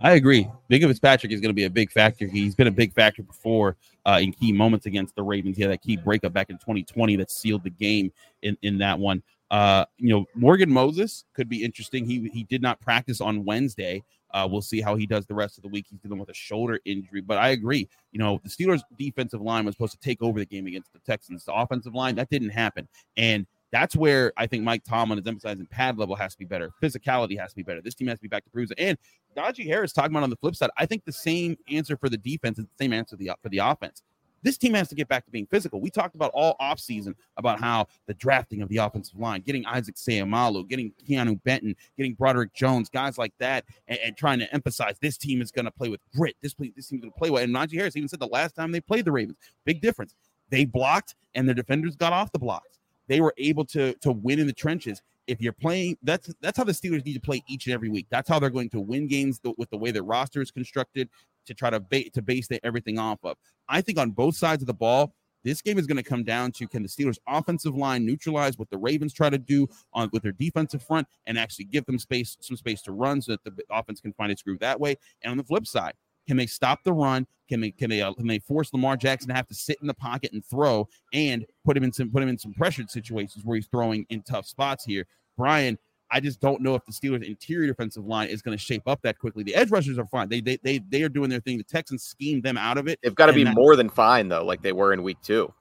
I 0.00 0.12
agree. 0.12 0.48
Minkah 0.70 0.88
Fitzpatrick 0.88 1.32
is 1.32 1.40
going 1.40 1.50
to 1.50 1.54
be 1.54 1.64
a 1.64 1.70
big 1.70 1.92
factor. 1.92 2.26
He's 2.26 2.54
been 2.54 2.66
a 2.66 2.72
big 2.72 2.92
factor 2.92 3.22
before 3.22 3.76
uh, 4.04 4.18
in 4.20 4.32
key 4.32 4.52
moments 4.52 4.86
against 4.86 5.14
the 5.14 5.22
Ravens. 5.22 5.56
He 5.56 5.62
had 5.62 5.70
that 5.70 5.82
key 5.82 5.96
breakup 5.96 6.32
back 6.32 6.50
in 6.50 6.56
2020 6.56 7.16
that 7.16 7.30
sealed 7.30 7.62
the 7.62 7.70
game 7.70 8.12
in, 8.42 8.56
in 8.62 8.78
that 8.78 8.98
one. 8.98 9.22
Uh, 9.50 9.84
you 9.98 10.08
know, 10.08 10.24
Morgan 10.34 10.70
Moses 10.70 11.24
could 11.34 11.48
be 11.48 11.62
interesting. 11.62 12.04
He 12.04 12.28
he 12.32 12.44
did 12.44 12.62
not 12.62 12.80
practice 12.80 13.20
on 13.20 13.44
Wednesday. 13.44 14.02
Uh, 14.32 14.46
we'll 14.50 14.62
see 14.62 14.80
how 14.80 14.96
he 14.96 15.06
does 15.06 15.24
the 15.26 15.34
rest 15.34 15.56
of 15.56 15.62
the 15.62 15.68
week. 15.68 15.86
He's 15.88 16.00
dealing 16.00 16.18
with 16.18 16.28
a 16.28 16.34
shoulder 16.34 16.80
injury, 16.84 17.20
but 17.20 17.38
I 17.38 17.50
agree. 17.50 17.88
You 18.10 18.18
know, 18.18 18.40
the 18.42 18.50
Steelers' 18.50 18.82
defensive 18.98 19.40
line 19.40 19.64
was 19.64 19.74
supposed 19.74 19.92
to 19.92 20.00
take 20.00 20.20
over 20.20 20.38
the 20.38 20.46
game 20.46 20.66
against 20.66 20.92
the 20.92 20.98
Texans. 20.98 21.44
The 21.44 21.54
offensive 21.54 21.94
line 21.94 22.16
that 22.16 22.28
didn't 22.28 22.50
happen, 22.50 22.88
and 23.16 23.46
that's 23.72 23.96
where 23.96 24.32
I 24.36 24.46
think 24.46 24.64
Mike 24.64 24.84
Tomlin 24.84 25.18
is 25.18 25.26
emphasizing 25.26 25.66
pad 25.66 25.98
level 25.98 26.16
has 26.16 26.32
to 26.32 26.38
be 26.38 26.44
better. 26.44 26.70
Physicality 26.82 27.38
has 27.38 27.50
to 27.50 27.56
be 27.56 27.62
better. 27.62 27.80
This 27.80 27.94
team 27.94 28.08
has 28.08 28.18
to 28.18 28.22
be 28.22 28.28
back 28.28 28.44
to 28.44 28.50
cruising. 28.50 28.76
And 28.78 28.96
Najee 29.36 29.66
Harris 29.66 29.92
talking 29.92 30.12
about 30.12 30.22
on 30.22 30.30
the 30.30 30.36
flip 30.36 30.56
side, 30.56 30.70
I 30.76 30.86
think 30.86 31.04
the 31.04 31.12
same 31.12 31.56
answer 31.70 31.96
for 31.96 32.08
the 32.08 32.16
defense 32.16 32.58
is 32.58 32.64
the 32.64 32.84
same 32.84 32.92
answer 32.92 33.16
for 33.16 33.22
the, 33.22 33.34
for 33.42 33.48
the 33.48 33.58
offense. 33.58 34.02
This 34.46 34.56
team 34.56 34.74
has 34.74 34.86
to 34.90 34.94
get 34.94 35.08
back 35.08 35.24
to 35.24 35.32
being 35.32 35.46
physical. 35.46 35.80
We 35.80 35.90
talked 35.90 36.14
about 36.14 36.30
all 36.32 36.54
offseason 36.60 37.16
about 37.36 37.58
how 37.58 37.88
the 38.06 38.14
drafting 38.14 38.62
of 38.62 38.68
the 38.68 38.76
offensive 38.76 39.18
line, 39.18 39.40
getting 39.40 39.66
Isaac 39.66 39.96
Seumalo, 39.96 40.64
getting 40.68 40.92
Keanu 41.04 41.42
Benton, 41.42 41.74
getting 41.96 42.14
Broderick 42.14 42.54
Jones, 42.54 42.88
guys 42.88 43.18
like 43.18 43.32
that, 43.40 43.64
and, 43.88 43.98
and 43.98 44.16
trying 44.16 44.38
to 44.38 44.54
emphasize 44.54 45.00
this 45.00 45.18
team 45.18 45.42
is 45.42 45.50
going 45.50 45.64
to 45.64 45.72
play 45.72 45.88
with 45.88 46.00
grit. 46.14 46.36
This, 46.42 46.54
this 46.76 46.86
team's 46.86 47.02
going 47.02 47.12
to 47.12 47.18
play 47.18 47.28
well. 47.28 47.42
And 47.42 47.52
Najee 47.52 47.74
Harris 47.74 47.96
even 47.96 48.08
said 48.08 48.20
the 48.20 48.28
last 48.28 48.54
time 48.54 48.70
they 48.70 48.80
played 48.80 49.04
the 49.04 49.10
Ravens, 49.10 49.36
big 49.64 49.80
difference. 49.80 50.14
They 50.48 50.64
blocked 50.64 51.16
and 51.34 51.48
their 51.48 51.54
defenders 51.56 51.96
got 51.96 52.12
off 52.12 52.30
the 52.30 52.38
blocks 52.38 52.76
they 53.08 53.20
were 53.20 53.34
able 53.38 53.64
to 53.64 53.94
to 53.94 54.12
win 54.12 54.38
in 54.38 54.46
the 54.46 54.52
trenches. 54.52 55.02
If 55.26 55.40
you're 55.40 55.52
playing, 55.52 55.98
that's 56.02 56.32
that's 56.40 56.56
how 56.56 56.64
the 56.64 56.72
Steelers 56.72 57.04
need 57.04 57.14
to 57.14 57.20
play 57.20 57.42
each 57.48 57.66
and 57.66 57.74
every 57.74 57.88
week. 57.88 58.06
That's 58.10 58.28
how 58.28 58.38
they're 58.38 58.50
going 58.50 58.70
to 58.70 58.80
win 58.80 59.08
games 59.08 59.40
with 59.56 59.70
the 59.70 59.76
way 59.76 59.90
their 59.90 60.04
roster 60.04 60.40
is 60.40 60.50
constructed 60.50 61.08
to 61.46 61.54
try 61.54 61.70
to 61.70 61.80
base 61.80 62.10
to 62.12 62.22
base 62.22 62.48
everything 62.62 62.98
off 62.98 63.18
of. 63.24 63.36
I 63.68 63.80
think 63.80 63.98
on 63.98 64.10
both 64.10 64.36
sides 64.36 64.62
of 64.62 64.66
the 64.66 64.74
ball, 64.74 65.14
this 65.44 65.62
game 65.62 65.78
is 65.78 65.86
going 65.86 65.96
to 65.96 66.02
come 66.02 66.24
down 66.24 66.50
to 66.52 66.66
can 66.66 66.82
the 66.82 66.88
Steelers' 66.88 67.18
offensive 67.28 67.76
line 67.76 68.04
neutralize 68.04 68.58
what 68.58 68.68
the 68.68 68.78
Ravens 68.78 69.12
try 69.12 69.30
to 69.30 69.38
do 69.38 69.68
on 69.92 70.10
with 70.12 70.24
their 70.24 70.32
defensive 70.32 70.82
front 70.82 71.06
and 71.26 71.38
actually 71.38 71.66
give 71.66 71.86
them 71.86 71.98
space, 71.98 72.36
some 72.40 72.56
space 72.56 72.82
to 72.82 72.92
run 72.92 73.22
so 73.22 73.32
that 73.32 73.44
the 73.44 73.62
offense 73.70 74.00
can 74.00 74.12
find 74.14 74.32
its 74.32 74.42
groove 74.42 74.58
that 74.58 74.80
way. 74.80 74.96
And 75.22 75.30
on 75.30 75.36
the 75.36 75.44
flip 75.44 75.66
side, 75.66 75.92
can 76.26 76.36
they 76.36 76.46
stop 76.46 76.82
the 76.82 76.92
run? 76.92 77.26
Can 77.48 77.60
they 77.60 77.70
can 77.70 77.90
they 77.90 78.02
uh, 78.02 78.12
can 78.14 78.26
they 78.26 78.40
force 78.40 78.72
Lamar 78.72 78.96
Jackson 78.96 79.28
to 79.28 79.34
have 79.34 79.46
to 79.46 79.54
sit 79.54 79.78
in 79.80 79.86
the 79.86 79.94
pocket 79.94 80.32
and 80.32 80.44
throw 80.44 80.88
and 81.12 81.46
put 81.64 81.76
him 81.76 81.84
in 81.84 81.92
some 81.92 82.10
put 82.10 82.24
him 82.24 82.28
in 82.28 82.38
some 82.38 82.52
pressured 82.52 82.90
situations 82.90 83.44
where 83.44 83.54
he's 83.54 83.68
throwing 83.68 84.04
in 84.10 84.22
tough 84.22 84.46
spots 84.46 84.84
here? 84.84 85.06
Brian, 85.36 85.78
I 86.10 86.20
just 86.20 86.40
don't 86.40 86.60
know 86.60 86.74
if 86.74 86.84
the 86.84 86.92
Steelers' 86.92 87.24
interior 87.24 87.66
defensive 87.66 88.06
line 88.06 88.28
is 88.28 88.42
going 88.42 88.56
to 88.56 88.62
shape 88.62 88.86
up 88.86 89.02
that 89.02 89.18
quickly. 89.18 89.42
The 89.42 89.54
edge 89.54 89.70
rushers 89.70 89.98
are 89.98 90.06
fine; 90.06 90.28
they 90.28 90.40
they 90.40 90.58
they, 90.62 90.78
they 90.78 91.02
are 91.02 91.08
doing 91.08 91.30
their 91.30 91.40
thing. 91.40 91.58
The 91.58 91.64
Texans 91.64 92.04
schemed 92.04 92.42
them 92.42 92.56
out 92.56 92.78
of 92.78 92.88
it. 92.88 92.98
They've 93.02 93.14
got 93.14 93.26
to 93.26 93.32
be 93.32 93.44
that, 93.44 93.54
more 93.54 93.76
than 93.76 93.88
fine 93.88 94.28
though, 94.28 94.44
like 94.44 94.62
they 94.62 94.72
were 94.72 94.92
in 94.92 95.02
week 95.02 95.18
two, 95.22 95.52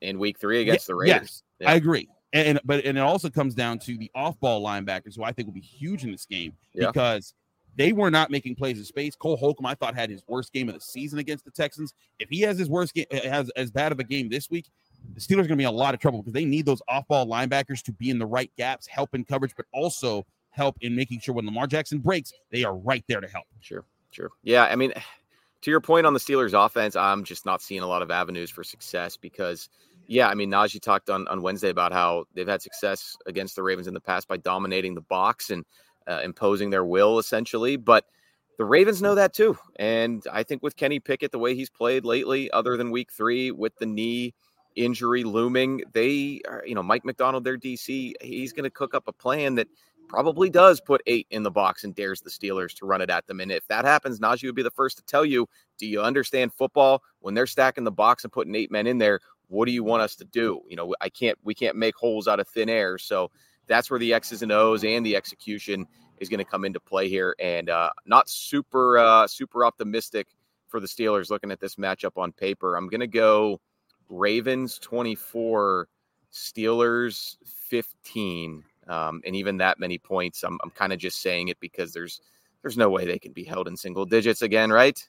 in 0.00 0.18
week 0.18 0.38
three 0.38 0.60
against 0.60 0.88
yeah, 0.88 0.92
the 0.92 0.96
Raiders. 0.96 1.20
Yes, 1.20 1.42
yeah. 1.60 1.70
I 1.70 1.74
agree. 1.74 2.08
And, 2.32 2.60
but 2.64 2.84
and 2.84 2.98
it 2.98 3.00
also 3.00 3.30
comes 3.30 3.54
down 3.54 3.78
to 3.78 3.96
the 3.96 4.10
off-ball 4.14 4.62
linebackers, 4.62 5.16
who 5.16 5.24
I 5.24 5.32
think 5.32 5.46
will 5.46 5.54
be 5.54 5.60
huge 5.60 6.04
in 6.04 6.12
this 6.12 6.26
game 6.26 6.52
yeah. 6.74 6.88
because 6.88 7.32
they 7.76 7.92
were 7.92 8.10
not 8.10 8.30
making 8.30 8.56
plays 8.56 8.78
in 8.78 8.84
space. 8.84 9.16
Cole 9.16 9.36
Holcomb, 9.38 9.64
I 9.64 9.74
thought, 9.74 9.94
had 9.94 10.10
his 10.10 10.22
worst 10.26 10.52
game 10.52 10.68
of 10.68 10.74
the 10.74 10.80
season 10.80 11.18
against 11.18 11.46
the 11.46 11.50
Texans. 11.50 11.94
If 12.18 12.28
he 12.28 12.40
has 12.42 12.58
his 12.58 12.68
worst 12.68 12.92
game, 12.92 13.06
has 13.10 13.48
as 13.50 13.70
bad 13.70 13.90
of 13.90 14.00
a 14.00 14.04
game 14.04 14.28
this 14.28 14.50
week, 14.50 14.66
the 15.14 15.20
Steelers 15.20 15.44
are 15.44 15.48
going 15.48 15.48
to 15.48 15.56
be 15.56 15.64
in 15.64 15.68
a 15.68 15.72
lot 15.72 15.94
of 15.94 16.00
trouble 16.00 16.20
because 16.20 16.32
they 16.32 16.44
need 16.44 16.66
those 16.66 16.82
off-ball 16.88 17.26
linebackers 17.26 17.82
to 17.82 17.92
be 17.92 18.10
in 18.10 18.18
the 18.18 18.26
right 18.26 18.50
gaps, 18.56 18.86
help 18.86 19.14
in 19.14 19.24
coverage, 19.24 19.52
but 19.56 19.66
also 19.72 20.26
help 20.50 20.76
in 20.80 20.94
making 20.94 21.20
sure 21.20 21.34
when 21.34 21.44
Lamar 21.44 21.66
Jackson 21.66 21.98
breaks, 21.98 22.32
they 22.50 22.64
are 22.64 22.76
right 22.76 23.04
there 23.08 23.20
to 23.20 23.28
help. 23.28 23.44
Sure, 23.60 23.84
sure. 24.10 24.30
Yeah, 24.42 24.64
I 24.64 24.76
mean, 24.76 24.92
to 25.62 25.70
your 25.70 25.80
point 25.80 26.06
on 26.06 26.14
the 26.14 26.20
Steelers' 26.20 26.54
offense, 26.54 26.96
I'm 26.96 27.24
just 27.24 27.44
not 27.44 27.60
seeing 27.60 27.82
a 27.82 27.86
lot 27.86 28.02
of 28.02 28.10
avenues 28.10 28.50
for 28.50 28.64
success 28.64 29.16
because, 29.16 29.68
yeah, 30.06 30.28
I 30.28 30.34
mean, 30.34 30.50
Najee 30.50 30.80
talked 30.80 31.10
on 31.10 31.26
on 31.28 31.42
Wednesday 31.42 31.70
about 31.70 31.92
how 31.92 32.24
they've 32.34 32.48
had 32.48 32.62
success 32.62 33.16
against 33.26 33.56
the 33.56 33.62
Ravens 33.62 33.86
in 33.86 33.94
the 33.94 34.00
past 34.00 34.28
by 34.28 34.36
dominating 34.36 34.94
the 34.94 35.00
box 35.00 35.50
and 35.50 35.64
uh, 36.06 36.20
imposing 36.24 36.70
their 36.70 36.84
will 36.84 37.18
essentially. 37.18 37.76
But 37.76 38.04
the 38.58 38.64
Ravens 38.64 39.02
know 39.02 39.14
that 39.14 39.34
too. 39.34 39.58
And 39.76 40.24
I 40.32 40.42
think 40.42 40.62
with 40.62 40.76
Kenny 40.76 41.00
Pickett, 41.00 41.32
the 41.32 41.38
way 41.38 41.54
he's 41.54 41.68
played 41.68 42.04
lately, 42.04 42.50
other 42.52 42.76
than 42.76 42.90
week 42.90 43.12
three 43.12 43.50
with 43.50 43.76
the 43.76 43.86
knee 43.86 44.34
injury 44.76 45.24
looming, 45.24 45.82
they 45.92 46.40
are, 46.48 46.62
you 46.66 46.74
know, 46.74 46.82
Mike 46.82 47.04
Macdonald, 47.04 47.44
their 47.44 47.58
DC, 47.58 48.12
he's 48.20 48.52
going 48.52 48.64
to 48.64 48.70
cook 48.70 48.94
up 48.94 49.08
a 49.08 49.12
plan 49.12 49.54
that 49.56 49.68
probably 50.08 50.48
does 50.48 50.80
put 50.80 51.02
eight 51.06 51.26
in 51.30 51.42
the 51.42 51.50
box 51.50 51.84
and 51.84 51.94
dares 51.94 52.20
the 52.20 52.30
Steelers 52.30 52.74
to 52.74 52.86
run 52.86 53.00
it 53.00 53.10
at 53.10 53.26
them. 53.26 53.40
And 53.40 53.50
if 53.50 53.66
that 53.68 53.84
happens, 53.84 54.20
Najee 54.20 54.44
would 54.44 54.54
be 54.54 54.62
the 54.62 54.70
first 54.70 54.98
to 54.98 55.04
tell 55.04 55.24
you, 55.24 55.48
do 55.78 55.86
you 55.86 56.00
understand 56.00 56.52
football? 56.52 57.02
When 57.20 57.34
they're 57.34 57.46
stacking 57.46 57.84
the 57.84 57.90
box 57.90 58.22
and 58.22 58.32
putting 58.32 58.54
eight 58.54 58.70
men 58.70 58.86
in 58.86 58.98
there, 58.98 59.20
what 59.48 59.66
do 59.66 59.72
you 59.72 59.82
want 59.82 60.02
us 60.02 60.14
to 60.16 60.24
do? 60.24 60.60
You 60.68 60.76
know, 60.76 60.94
I 61.00 61.08
can't, 61.08 61.38
we 61.42 61.54
can't 61.54 61.76
make 61.76 61.96
holes 61.96 62.28
out 62.28 62.40
of 62.40 62.48
thin 62.48 62.68
air. 62.68 62.98
So 62.98 63.30
that's 63.66 63.90
where 63.90 63.98
the 63.98 64.14
X's 64.14 64.42
and 64.42 64.52
O's 64.52 64.84
and 64.84 65.04
the 65.04 65.16
execution 65.16 65.86
is 66.18 66.28
going 66.28 66.38
to 66.38 66.44
come 66.44 66.64
into 66.64 66.80
play 66.80 67.08
here. 67.08 67.34
And 67.38 67.68
uh, 67.68 67.90
not 68.06 68.28
super 68.28 68.98
uh, 68.98 69.26
super 69.26 69.64
optimistic 69.64 70.28
for 70.68 70.80
the 70.80 70.86
Steelers 70.86 71.30
looking 71.30 71.50
at 71.50 71.60
this 71.60 71.76
matchup 71.76 72.16
on 72.16 72.32
paper. 72.32 72.76
I'm 72.76 72.88
going 72.88 73.00
to 73.00 73.06
go 73.06 73.60
Ravens 74.08 74.78
24, 74.78 75.88
Steelers 76.32 77.36
15. 77.44 78.64
Um, 78.88 79.20
and 79.24 79.34
even 79.34 79.56
that 79.56 79.78
many 79.80 79.98
points, 79.98 80.42
I'm, 80.44 80.58
I'm 80.62 80.70
kind 80.70 80.92
of 80.92 80.98
just 80.98 81.20
saying 81.20 81.48
it 81.48 81.58
because 81.60 81.92
there's 81.92 82.20
there's 82.62 82.76
no 82.76 82.90
way 82.90 83.04
they 83.04 83.18
can 83.18 83.32
be 83.32 83.44
held 83.44 83.68
in 83.68 83.76
single 83.76 84.04
digits 84.04 84.42
again, 84.42 84.70
right? 84.70 85.08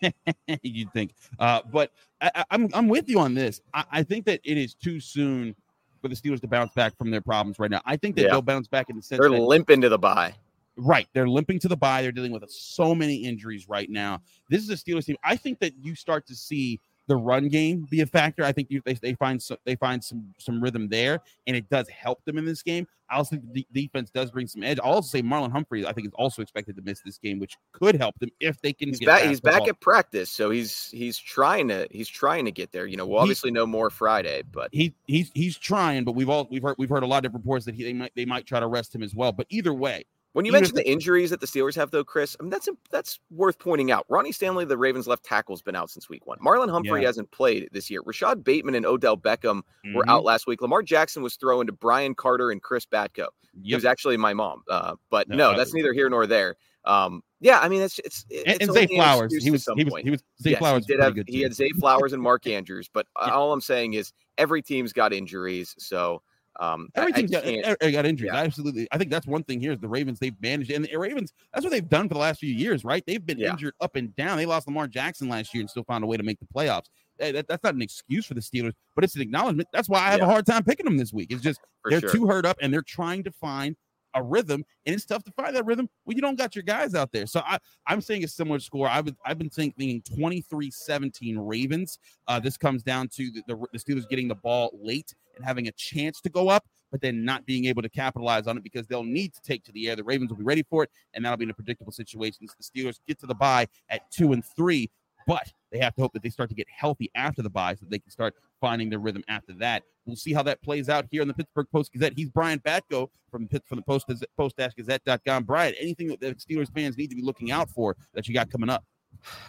You'd 0.62 0.92
think, 0.92 1.14
uh, 1.38 1.60
but 1.70 1.92
I, 2.20 2.30
am 2.36 2.44
I'm, 2.50 2.68
I'm 2.74 2.88
with 2.88 3.08
you 3.08 3.18
on 3.18 3.34
this. 3.34 3.60
I, 3.74 3.84
I, 3.92 4.02
think 4.02 4.24
that 4.26 4.40
it 4.44 4.56
is 4.56 4.74
too 4.74 4.98
soon 4.98 5.54
for 6.00 6.08
the 6.08 6.14
Steelers 6.14 6.40
to 6.40 6.48
bounce 6.48 6.72
back 6.74 6.96
from 6.96 7.10
their 7.10 7.20
problems 7.20 7.58
right 7.58 7.70
now. 7.70 7.80
I 7.84 7.96
think 7.96 8.16
that 8.16 8.22
yeah. 8.22 8.30
they'll 8.30 8.42
bounce 8.42 8.66
back 8.66 8.90
in 8.90 8.96
the 8.96 9.02
sense 9.02 9.20
they're 9.20 9.30
limping 9.30 9.80
to 9.82 9.88
the 9.88 9.98
bye. 9.98 10.34
Right, 10.76 11.06
they're 11.12 11.28
limping 11.28 11.58
to 11.60 11.68
the 11.68 11.76
bye. 11.76 12.00
They're 12.02 12.12
dealing 12.12 12.32
with 12.32 12.48
so 12.50 12.94
many 12.94 13.16
injuries 13.16 13.68
right 13.68 13.90
now. 13.90 14.22
This 14.48 14.62
is 14.62 14.70
a 14.70 14.74
Steelers 14.74 15.04
team. 15.04 15.16
I 15.22 15.36
think 15.36 15.58
that 15.60 15.74
you 15.78 15.94
start 15.94 16.26
to 16.28 16.34
see 16.34 16.80
the 17.10 17.16
run 17.16 17.48
game 17.48 17.88
be 17.90 18.02
a 18.02 18.06
factor. 18.06 18.44
I 18.44 18.52
think 18.52 18.70
you, 18.70 18.80
they, 18.84 18.94
they 18.94 19.14
find 19.14 19.42
some, 19.42 19.56
they 19.64 19.74
find 19.74 20.02
some 20.02 20.32
some 20.38 20.62
rhythm 20.62 20.88
there, 20.88 21.18
and 21.48 21.56
it 21.56 21.68
does 21.68 21.88
help 21.88 22.24
them 22.24 22.38
in 22.38 22.44
this 22.44 22.62
game. 22.62 22.86
I 23.10 23.16
also 23.16 23.30
think 23.30 23.52
the 23.52 23.66
defense 23.72 24.10
does 24.10 24.30
bring 24.30 24.46
some 24.46 24.62
edge. 24.62 24.78
I'll 24.78 24.92
also 24.92 25.08
say 25.08 25.22
Marlon 25.22 25.50
Humphrey, 25.50 25.84
I 25.84 25.92
think, 25.92 26.06
is 26.06 26.12
also 26.14 26.40
expected 26.40 26.76
to 26.76 26.82
miss 26.82 27.00
this 27.00 27.18
game, 27.18 27.40
which 27.40 27.56
could 27.72 27.96
help 27.96 28.16
them 28.20 28.30
if 28.38 28.60
they 28.60 28.72
can. 28.72 28.90
He's 28.90 29.00
back. 29.00 29.24
He's 29.24 29.40
back 29.40 29.66
at 29.66 29.80
practice, 29.80 30.30
so 30.30 30.50
he's 30.50 30.88
he's 30.92 31.18
trying 31.18 31.66
to 31.66 31.88
he's 31.90 32.08
trying 32.08 32.44
to 32.44 32.52
get 32.52 32.70
there. 32.70 32.86
You 32.86 32.96
know, 32.96 33.06
we'll 33.08 33.18
obviously 33.18 33.50
he, 33.50 33.54
know 33.54 33.66
more 33.66 33.90
Friday, 33.90 34.44
but 34.52 34.68
he 34.70 34.94
he's 35.08 35.32
he's 35.34 35.58
trying. 35.58 36.04
But 36.04 36.12
we've 36.12 36.28
all 36.28 36.46
we've 36.48 36.62
heard 36.62 36.76
we've 36.78 36.88
heard 36.88 37.02
a 37.02 37.08
lot 37.08 37.26
of 37.26 37.34
reports 37.34 37.64
that 37.64 37.74
he 37.74 37.82
they 37.82 37.92
might 37.92 38.12
they 38.14 38.24
might 38.24 38.46
try 38.46 38.60
to 38.60 38.68
rest 38.68 38.94
him 38.94 39.02
as 39.02 39.16
well. 39.16 39.32
But 39.32 39.48
either 39.50 39.74
way, 39.74 40.04
when 40.32 40.44
you 40.44 40.52
mentioned 40.52 40.76
the 40.76 40.88
injuries 40.88 41.30
that 41.30 41.40
the 41.40 41.46
Steelers 41.46 41.74
have, 41.74 41.90
though, 41.90 42.04
Chris, 42.04 42.36
I 42.38 42.42
mean 42.44 42.50
that's 42.50 42.68
that's 42.90 43.18
worth 43.30 43.58
pointing 43.58 43.90
out. 43.90 44.06
Ronnie 44.08 44.32
Stanley, 44.32 44.64
the 44.64 44.76
Ravens' 44.76 45.08
left 45.08 45.24
tackle, 45.24 45.54
has 45.54 45.62
been 45.62 45.74
out 45.74 45.90
since 45.90 46.08
week 46.08 46.26
one. 46.26 46.38
Marlon 46.38 46.70
Humphrey 46.70 47.02
yeah. 47.02 47.08
hasn't 47.08 47.30
played 47.32 47.68
this 47.72 47.90
year. 47.90 48.00
Rashod 48.04 48.44
Bateman 48.44 48.74
and 48.74 48.86
Odell 48.86 49.16
Beckham 49.16 49.62
mm-hmm. 49.62 49.94
were 49.94 50.08
out 50.08 50.24
last 50.24 50.46
week. 50.46 50.62
Lamar 50.62 50.82
Jackson 50.82 51.22
was 51.22 51.36
thrown 51.36 51.66
to 51.66 51.72
Brian 51.72 52.14
Carter 52.14 52.50
and 52.50 52.62
Chris 52.62 52.86
Batko. 52.86 53.26
Yep. 53.62 53.78
was 53.78 53.84
actually 53.84 54.16
my 54.16 54.32
mom, 54.32 54.62
uh, 54.70 54.94
but 55.10 55.28
no, 55.28 55.36
no 55.36 55.56
that's 55.56 55.74
neither 55.74 55.92
here 55.92 56.08
nor 56.08 56.26
there. 56.26 56.56
Um, 56.84 57.22
yeah, 57.40 57.58
I 57.58 57.68
mean 57.68 57.82
it's 57.82 57.98
it's, 58.00 58.24
it's 58.30 58.44
and, 58.46 58.62
and 58.62 58.72
Zay 58.72 58.86
Flowers. 58.86 59.32
He 59.42 59.50
was, 59.50 59.68
he 59.76 59.84
was 59.84 59.94
he 60.02 60.10
was 60.10 60.22
Zay 60.40 60.50
yes, 60.50 60.58
Flowers. 60.58 60.86
He 60.86 60.92
did 60.94 61.02
have 61.02 61.18
he 61.26 61.40
had 61.40 61.54
Zay 61.54 61.70
Flowers 61.70 62.12
and 62.12 62.22
Mark 62.22 62.46
Andrews, 62.46 62.88
but 62.92 63.06
yeah. 63.20 63.32
all 63.32 63.52
I'm 63.52 63.60
saying 63.60 63.94
is 63.94 64.12
every 64.38 64.62
team's 64.62 64.92
got 64.92 65.12
injuries, 65.12 65.74
so 65.78 66.22
um, 66.60 66.88
Every 66.94 67.12
team's 67.12 67.30
got, 67.30 67.44
got 67.44 68.06
injuries. 68.06 68.30
Yeah. 68.32 68.40
Absolutely. 68.40 68.86
I 68.92 68.98
think 68.98 69.10
that's 69.10 69.26
one 69.26 69.42
thing 69.42 69.60
here 69.60 69.72
is 69.72 69.80
the 69.80 69.88
Ravens, 69.88 70.18
they've 70.18 70.40
managed, 70.42 70.70
and 70.70 70.84
the 70.84 70.96
Ravens, 70.96 71.32
that's 71.52 71.64
what 71.64 71.70
they've 71.70 71.88
done 71.88 72.06
for 72.06 72.14
the 72.14 72.20
last 72.20 72.40
few 72.40 72.52
years, 72.52 72.84
right? 72.84 73.02
They've 73.06 73.24
been 73.24 73.38
yeah. 73.38 73.52
injured 73.52 73.72
up 73.80 73.96
and 73.96 74.14
down. 74.14 74.36
They 74.36 74.44
lost 74.44 74.68
Lamar 74.68 74.86
Jackson 74.86 75.30
last 75.30 75.54
year 75.54 75.62
and 75.62 75.70
still 75.70 75.84
found 75.84 76.04
a 76.04 76.06
way 76.06 76.18
to 76.18 76.22
make 76.22 76.38
the 76.38 76.46
playoffs. 76.54 76.86
That, 77.18 77.48
that's 77.48 77.64
not 77.64 77.74
an 77.74 77.82
excuse 77.82 78.26
for 78.26 78.34
the 78.34 78.40
Steelers, 78.40 78.72
but 78.94 79.04
it's 79.04 79.16
an 79.16 79.22
acknowledgement. 79.22 79.68
That's 79.72 79.88
why 79.88 80.00
I 80.00 80.10
have 80.10 80.20
yeah. 80.20 80.26
a 80.26 80.30
hard 80.30 80.44
time 80.44 80.62
picking 80.62 80.84
them 80.84 80.98
this 80.98 81.12
week. 81.14 81.32
It's 81.32 81.42
just 81.42 81.60
for 81.82 81.90
they're 81.90 82.00
sure. 82.00 82.10
too 82.10 82.26
hurt 82.26 82.44
up 82.44 82.58
and 82.60 82.72
they're 82.72 82.82
trying 82.82 83.24
to 83.24 83.32
find 83.32 83.74
a 84.14 84.22
rhythm, 84.22 84.64
and 84.86 84.94
it's 84.94 85.04
tough 85.04 85.22
to 85.24 85.32
find 85.32 85.54
that 85.54 85.64
rhythm 85.64 85.88
when 86.04 86.16
you 86.16 86.20
don't 86.20 86.36
got 86.36 86.54
your 86.54 86.64
guys 86.64 86.94
out 86.94 87.12
there. 87.12 87.26
So 87.26 87.42
I, 87.46 87.58
I'm 87.86 88.00
saying 88.00 88.24
a 88.24 88.28
similar 88.28 88.58
score. 88.58 88.88
I've 88.88 89.04
been, 89.04 89.16
I've 89.24 89.38
been 89.38 89.50
thinking 89.50 90.02
23-17 90.02 91.36
Ravens. 91.38 91.98
Uh, 92.26 92.40
this 92.40 92.56
comes 92.56 92.82
down 92.82 93.08
to 93.14 93.30
the, 93.30 93.42
the, 93.46 93.66
the 93.72 93.78
Steelers 93.78 94.08
getting 94.08 94.28
the 94.28 94.34
ball 94.34 94.76
late 94.82 95.14
and 95.40 95.46
having 95.46 95.68
a 95.68 95.72
chance 95.72 96.20
to 96.20 96.28
go 96.28 96.48
up, 96.48 96.64
but 96.90 97.00
then 97.00 97.24
not 97.24 97.46
being 97.46 97.64
able 97.64 97.82
to 97.82 97.88
capitalize 97.88 98.46
on 98.46 98.56
it 98.56 98.62
because 98.62 98.86
they'll 98.86 99.02
need 99.02 99.32
to 99.34 99.40
take 99.42 99.64
to 99.64 99.72
the 99.72 99.88
air. 99.88 99.96
The 99.96 100.04
Ravens 100.04 100.30
will 100.30 100.36
be 100.36 100.44
ready 100.44 100.62
for 100.62 100.84
it, 100.84 100.90
and 101.14 101.24
that'll 101.24 101.38
be 101.38 101.44
in 101.44 101.50
a 101.50 101.54
predictable 101.54 101.92
situation. 101.92 102.46
The 102.58 102.64
Steelers 102.64 103.00
get 103.08 103.18
to 103.20 103.26
the 103.26 103.34
bye 103.34 103.66
at 103.88 104.10
two 104.10 104.32
and 104.32 104.44
three, 104.44 104.90
but 105.26 105.52
they 105.72 105.78
have 105.78 105.94
to 105.94 106.02
hope 106.02 106.12
that 106.12 106.22
they 106.22 106.30
start 106.30 106.48
to 106.50 106.54
get 106.54 106.66
healthy 106.68 107.10
after 107.14 107.42
the 107.42 107.50
bye 107.50 107.74
so 107.74 107.86
they 107.88 107.98
can 107.98 108.10
start 108.10 108.34
finding 108.60 108.90
their 108.90 108.98
rhythm 108.98 109.24
after 109.28 109.52
that. 109.54 109.82
We'll 110.04 110.16
see 110.16 110.32
how 110.32 110.42
that 110.42 110.62
plays 110.62 110.88
out 110.88 111.06
here 111.10 111.22
in 111.22 111.28
the 111.28 111.34
Pittsburgh 111.34 111.66
Post 111.72 111.92
Gazette. 111.92 112.14
He's 112.16 112.30
Brian 112.30 112.58
Batko 112.60 113.08
from 113.30 113.48
from 113.64 113.76
the 113.76 113.82
Post 113.82 114.10
Post-Gazette.com. 114.36 115.44
Brian, 115.44 115.74
anything 115.78 116.08
that 116.08 116.20
the 116.20 116.34
Steelers 116.34 116.72
fans 116.74 116.96
need 116.96 117.10
to 117.10 117.16
be 117.16 117.22
looking 117.22 117.50
out 117.50 117.70
for 117.70 117.96
that 118.14 118.26
you 118.26 118.34
got 118.34 118.50
coming 118.50 118.68
up? 118.68 118.84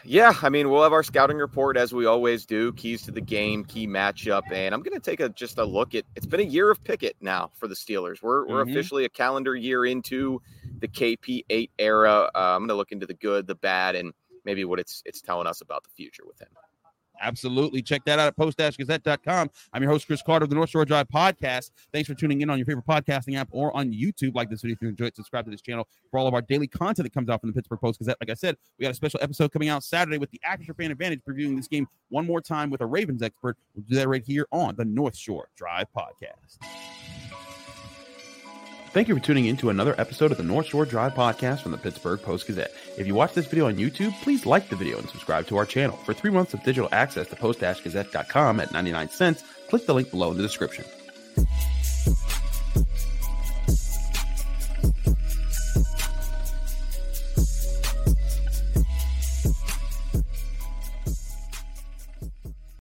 Yeah, 0.04 0.34
I 0.42 0.50
mean, 0.50 0.70
we'll 0.70 0.84
have 0.84 0.94
our 0.94 1.04
scouting 1.04 1.38
report 1.38 1.78
as 1.78 1.94
we 1.94 2.06
always 2.06 2.46
do, 2.46 2.74
keys 2.74 3.04
to 3.04 3.12
the 3.12 3.22
game, 3.22 3.64
key 3.64 3.88
matchup, 3.88 4.44
and 4.52 4.74
I'm 4.74 4.82
going 4.82 5.00
to 5.00 5.00
take 5.00 5.20
a 5.20 5.30
just 5.30 5.58
a 5.58 5.66
look 5.66 5.96
at. 5.96 6.06
It's 6.16 6.26
been 6.26 6.40
a 6.40 6.44
year 6.44 6.70
of 6.70 6.84
Pickett 6.84 7.16
now 7.22 7.52
for 7.56 7.68
the 7.68 7.76
Steelers. 7.76 8.22
We're 8.22 8.46
we're 8.48 8.62
mm-hmm. 8.62 8.72
officially 8.72 9.06
a 9.06 9.10
calendar 9.10 9.56
year 9.56 9.86
into 9.86 10.42
the 10.80 10.88
KP8 10.88 11.70
era. 11.80 12.30
Uh, 12.36 12.40
I'm 12.40 12.62
going 12.62 12.70
to 12.70 12.76
look 12.76 12.92
into 12.92 13.06
the 13.06 13.14
good, 13.14 13.48
the 13.48 13.56
bad, 13.56 13.96
and 13.96 14.14
maybe 14.44 14.66
what 14.66 14.80
it's 14.80 15.02
it's 15.06 15.22
telling 15.22 15.48
us 15.48 15.62
about 15.62 15.84
the 15.84 15.90
future 15.92 16.24
with 16.26 16.40
him. 16.40 16.50
Absolutely. 17.22 17.82
Check 17.82 18.04
that 18.06 18.20
out 18.20 18.28
at 18.28 18.36
post-gazette.com. 18.36 19.50
I'm 19.74 19.82
your 19.82 19.92
host, 19.92 20.08
Chris 20.08 20.22
Carter 20.22 20.44
of 20.44 20.50
the 20.50 20.56
North 20.56 20.70
Shore 20.70 20.86
Drive 20.86 21.08
podcast. 21.08 21.72
Thanks 21.94 22.08
for 22.10 22.16
tuning 22.16 22.42
in 22.42 22.50
on 22.50 22.58
your 22.58 22.66
favorite 22.66 22.86
podcasting 22.86 23.38
app 23.38 23.48
or 23.52 23.76
on 23.76 23.92
YouTube. 23.92 24.36
Like 24.36 24.50
this 24.50 24.62
video 24.62 24.76
if 24.76 24.82
you 24.82 24.90
enjoyed. 24.90 25.16
Subscribe 25.16 25.46
to 25.46 25.52
this 25.52 25.62
channel 25.62 25.88
for 26.10 26.20
all 26.20 26.28
of 26.28 26.34
our 26.34 26.42
daily 26.42 26.68
content 26.68 27.06
that 27.06 27.14
comes 27.14 27.30
out 27.30 27.42
from 27.42 27.50
the 27.50 27.54
Pittsburgh 27.54 27.80
Post 27.80 28.00
Gazette. 28.00 28.18
Like 28.20 28.30
I 28.30 28.34
said, 28.34 28.58
we 28.78 28.84
got 28.84 28.92
a 28.92 28.96
special 28.96 29.20
episode 29.22 29.52
coming 29.52 29.70
out 29.70 29.84
Saturday 29.84 30.18
with 30.18 30.32
the 30.32 30.42
Acrisure 30.46 30.76
Fan 30.76 30.92
Advantage 30.92 31.22
previewing 31.28 31.56
this 31.56 31.68
game 31.68 31.88
one 32.10 32.26
more 32.26 32.42
time 32.42 32.70
with 32.70 32.82
a 32.82 32.86
Ravens 32.86 33.22
expert. 33.22 33.58
We'll 33.76 33.86
do 33.88 33.96
that 33.96 34.08
right 34.08 34.24
here 34.26 34.48
on 34.52 34.76
the 34.76 34.86
North 34.86 35.16
Shore 35.16 35.50
Drive 35.56 35.88
podcast. 35.96 37.21
Thank 38.94 39.08
you 39.08 39.16
for 39.16 39.22
tuning 39.22 39.46
in 39.46 39.56
to 39.58 39.70
another 39.70 39.96
episode 39.98 40.32
of 40.32 40.38
the 40.38 40.44
North 40.44 40.66
Shore 40.66 40.86
Drive 40.86 41.14
podcast 41.14 41.62
from 41.62 41.72
the 41.72 41.78
Pittsburgh 41.78 42.22
Post 42.22 42.46
Gazette. 42.46 42.74
If 42.98 43.08
you 43.08 43.16
watch 43.16 43.34
this 43.34 43.46
video 43.46 43.68
on 43.68 43.78
YouTube, 43.78 44.12
please 44.22 44.46
like 44.46 44.68
the 44.68 44.76
video 44.76 44.98
and 44.98 45.08
subscribe 45.08 45.48
to 45.48 45.56
our 45.56 45.66
channel. 45.66 45.96
For 45.96 46.14
three 46.14 46.30
months 46.30 46.54
of 46.54 46.62
digital 46.64 46.90
access 46.92 47.26
to 47.30 47.38
post-gazette.com 47.38 48.60
at 48.60 48.74
99 48.74 49.08
cents, 49.08 49.46
click 49.70 49.86
the 49.86 49.94
link 49.94 50.12
below 50.12 50.32
in 50.32 50.38
the 50.38 50.44
description. 50.44 50.84